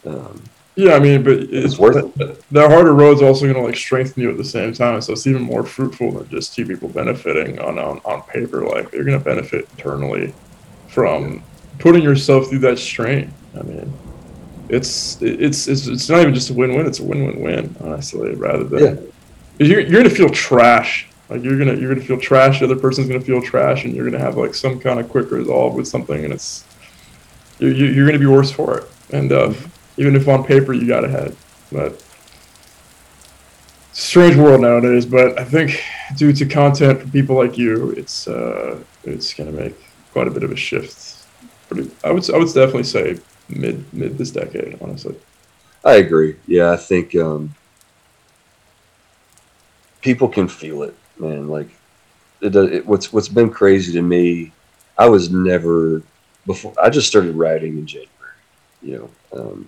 [0.06, 0.42] Um,
[0.80, 2.44] yeah, I mean, but it's, worth it.
[2.52, 5.28] That harder road's also going to like strengthen you at the same time, so it's
[5.28, 8.66] even more fruitful than just two people benefiting on on, on paper.
[8.66, 10.34] Like you're going to benefit internally
[10.88, 11.44] from
[11.80, 13.34] putting yourself through that strain.
[13.60, 13.94] I mean,
[14.70, 18.36] it's it's it's it's not even just a win-win; it's a win-win-win, honestly.
[18.36, 19.66] Rather than yeah.
[19.68, 21.10] you're you're going to feel trash.
[21.28, 22.60] Like you're gonna you're gonna feel trash.
[22.60, 25.30] The other person's gonna feel trash, and you're gonna have like some kind of quick
[25.30, 26.64] resolve with something, and it's
[27.60, 28.86] you're you're gonna be worse for it.
[29.12, 29.54] And uh,
[30.00, 31.36] even if on paper you got ahead.
[31.72, 32.02] But
[33.92, 35.06] strange world nowadays.
[35.06, 35.84] But I think
[36.16, 39.76] due to content from people like you, it's uh, it's gonna make
[40.12, 41.28] quite a bit of a shift.
[41.68, 43.20] Pretty, I would I would definitely say
[43.50, 45.16] mid mid this decade, honestly.
[45.84, 46.38] I agree.
[46.48, 47.54] Yeah, I think um,
[50.02, 51.50] people can feel it, man.
[51.50, 51.70] Like
[52.42, 54.54] it, it, what's what's been crazy to me.
[54.98, 56.02] I was never
[56.46, 56.74] before.
[56.82, 58.10] I just started writing in January.
[58.82, 59.68] You know, um,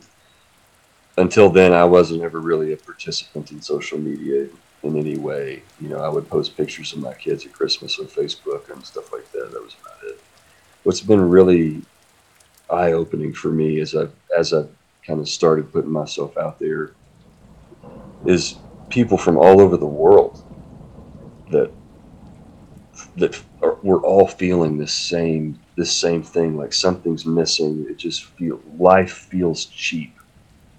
[1.21, 4.47] until then, I wasn't ever really a participant in social media
[4.83, 5.63] in any way.
[5.79, 9.13] You know, I would post pictures of my kids at Christmas on Facebook and stuff
[9.13, 9.51] like that.
[9.51, 10.19] That was about it.
[10.83, 11.81] What's been really
[12.69, 14.07] eye opening for me as I
[14.37, 14.65] as I
[15.05, 16.93] kind of started putting myself out there
[18.25, 18.55] is
[18.89, 20.43] people from all over the world
[21.51, 21.71] that
[23.17, 28.23] that are, we're all feeling this same this same thing like something's missing it just
[28.23, 30.20] feel life feels cheap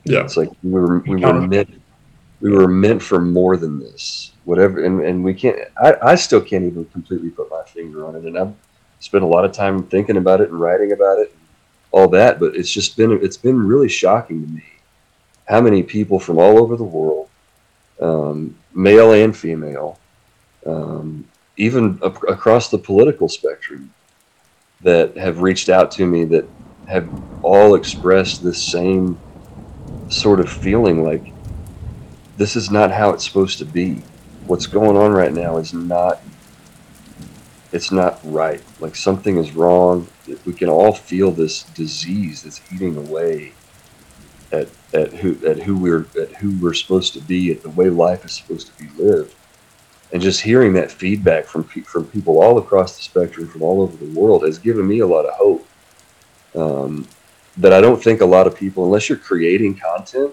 [0.05, 1.83] yeah, it's like we were we were meant
[2.41, 4.33] we were meant for more than this.
[4.45, 5.59] Whatever, and, and we can't.
[5.81, 8.55] I, I still can't even completely put my finger on it, and I've
[8.99, 11.41] spent a lot of time thinking about it and writing about it, and
[11.93, 12.41] all that.
[12.41, 14.65] But it's just been it's been really shocking to me
[15.47, 17.29] how many people from all over the world,
[18.01, 19.99] um, male and female,
[20.67, 21.25] um,
[21.57, 23.93] even ac- across the political spectrum,
[24.81, 26.49] that have reached out to me that
[26.87, 27.09] have
[27.43, 29.21] all expressed this same
[30.13, 31.33] sort of feeling like
[32.37, 34.03] this is not how it's supposed to be.
[34.47, 36.21] What's going on right now is not
[37.73, 38.63] it's not right.
[38.81, 40.07] Like something is wrong.
[40.45, 43.53] We can all feel this disease that's eating away
[44.53, 47.89] at, at who at who we're at who we're supposed to be, at the way
[47.89, 49.35] life is supposed to be lived.
[50.13, 53.97] And just hearing that feedback from from people all across the spectrum, from all over
[53.97, 55.69] the world, has given me a lot of hope.
[56.55, 57.09] Um,
[57.59, 60.33] that I don't think a lot of people, unless you're creating content,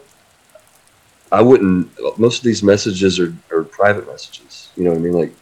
[1.31, 1.89] I wouldn't.
[2.17, 4.71] Most of these messages are, are private messages.
[4.75, 5.13] You know what I mean?
[5.13, 5.33] Like,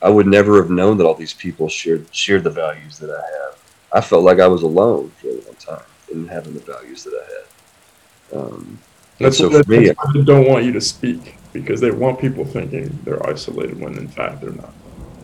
[0.00, 3.14] I would never have known that all these people shared shared the values that I
[3.14, 3.58] have.
[3.92, 7.14] I felt like I was alone for a long time in having the values that
[7.14, 8.40] I had.
[8.40, 8.78] Um,
[9.18, 12.98] that's so for me, I don't want you to speak because they want people thinking
[13.04, 14.74] they're isolated when in fact they're not.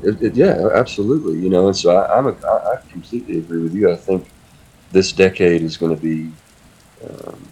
[0.03, 1.39] It, it, yeah, absolutely.
[1.39, 3.91] You know, and so I, I'm a, I, I completely agree with you.
[3.91, 4.29] I think
[4.93, 6.31] this decade is going to be
[7.05, 7.49] um,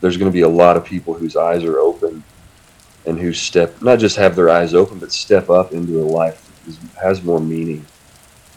[0.00, 2.22] there's going to be a lot of people whose eyes are open
[3.06, 6.44] and who step not just have their eyes open but step up into a life
[6.64, 7.84] that is, has more meaning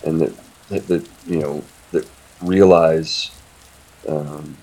[0.04, 0.34] and that,
[0.70, 2.08] that, that you know that
[2.42, 3.32] realize
[4.08, 4.58] um,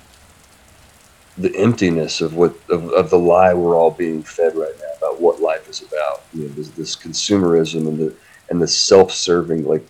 [1.39, 5.20] the emptiness of what of, of the lie we're all being fed right now about
[5.20, 6.24] what life is about.
[6.34, 8.14] You know this, this consumerism and the
[8.51, 9.86] and the self-serving like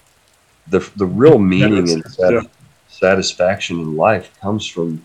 [0.67, 2.43] the the real meaning yeah, inside yeah
[2.99, 5.05] satisfaction in life comes from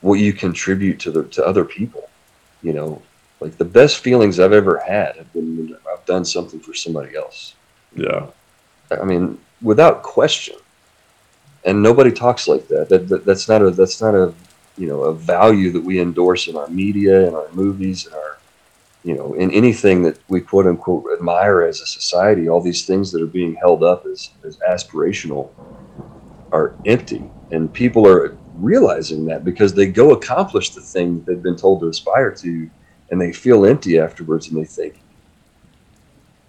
[0.00, 2.08] what you contribute to the to other people.
[2.62, 3.02] You know,
[3.40, 7.16] like the best feelings I've ever had have been when I've done something for somebody
[7.16, 7.54] else.
[7.94, 8.26] Yeah.
[8.90, 10.56] I mean, without question.
[11.64, 12.88] And nobody talks like that.
[12.88, 14.32] That, that that's not a that's not a
[14.78, 18.38] you know a value that we endorse in our media and our movies and our
[19.04, 22.48] you know in anything that we quote unquote admire as a society.
[22.48, 25.50] All these things that are being held up as as aspirational
[26.52, 27.22] are empty.
[27.50, 31.88] And people are realizing that because they go accomplish the thing they've been told to
[31.88, 32.70] aspire to
[33.10, 35.00] and they feel empty afterwards and they think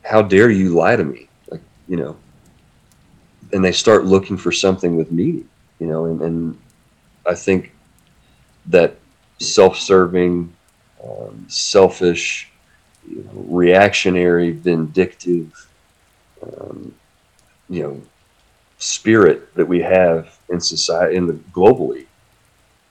[0.03, 1.27] how dare you lie to me?
[1.49, 2.17] Like you know.
[3.53, 5.47] And they start looking for something with meaning,
[5.79, 6.59] you know, and, and
[7.27, 7.73] I think
[8.67, 8.95] that
[9.39, 10.53] self-serving,
[11.03, 12.49] um, selfish,
[13.09, 15.67] you know, reactionary, vindictive,
[16.41, 16.95] um,
[17.69, 18.01] you know,
[18.81, 22.07] spirit that we have in society, in the globally.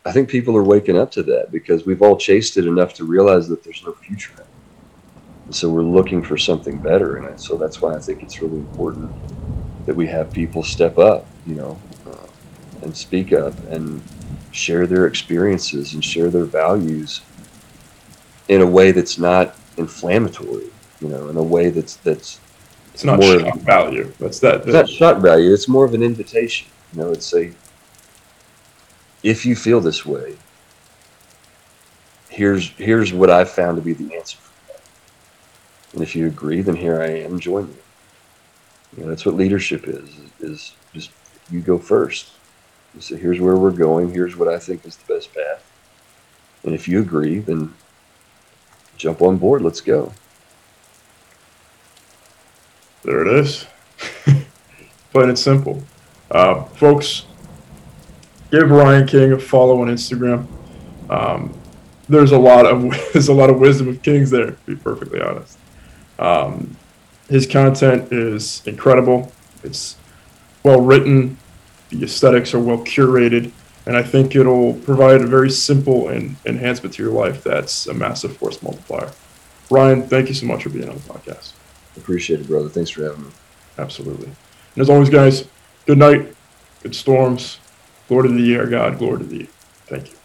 [0.05, 3.05] I think people are waking up to that because we've all chased it enough to
[3.05, 4.47] realize that there's no future in it.
[5.47, 7.41] And so we're looking for something better in it.
[7.41, 9.11] So that's why I think it's really important
[9.85, 12.29] that we have people step up, you know, uh,
[12.83, 14.01] and speak up and
[14.53, 17.21] share their experiences and share their values
[18.47, 20.71] in a way that's not inflammatory,
[21.01, 22.39] you know, in a way that's that's
[22.95, 24.13] It's not More- shock value.
[24.19, 24.57] That's that.
[24.63, 25.53] it's not shock value.
[25.53, 26.69] It's more of an invitation.
[26.93, 27.53] You know, it's a
[29.23, 30.37] if you feel this way,
[32.29, 34.81] here's here's what I've found to be the answer for that.
[35.93, 37.39] And if you agree, then here I am.
[37.39, 37.75] Join me.
[38.97, 40.11] You know, that's what leadership is.
[40.41, 41.11] Is just
[41.51, 42.31] you go first.
[42.95, 44.13] You say, here's where we're going.
[44.13, 45.65] Here's what I think is the best path.
[46.65, 47.73] And if you agree, then
[48.97, 49.63] jump on board.
[49.63, 50.13] Let's go.
[53.03, 53.67] There it is.
[55.13, 55.83] Plain and simple.
[56.31, 57.25] Uh, folks,
[58.51, 60.47] give Ryan King a follow on Instagram.
[61.09, 61.55] Um,
[62.09, 62.83] there's a lot of
[63.13, 64.53] there's a lot of wisdom of kings there.
[64.53, 65.59] To be perfectly honest,
[66.19, 66.77] um,
[67.29, 69.33] his content is incredible.
[69.63, 69.97] It's
[70.63, 71.39] well written.
[71.89, 73.51] The aesthetics are well curated,
[73.87, 77.43] and I think it'll provide a very simple and enhancement to your life.
[77.43, 79.11] That's a massive force multiplier.
[79.71, 81.53] Ryan, thank you so much for being on the podcast.
[82.01, 82.69] Appreciate it, brother.
[82.69, 83.31] Thanks for having me.
[83.79, 84.27] Absolutely.
[84.27, 85.49] And as always, guys,
[85.87, 86.35] good night,
[86.83, 87.59] good storms.
[88.09, 88.99] Glory to the our God.
[88.99, 89.49] Glory to thee.
[89.87, 90.20] Thank you.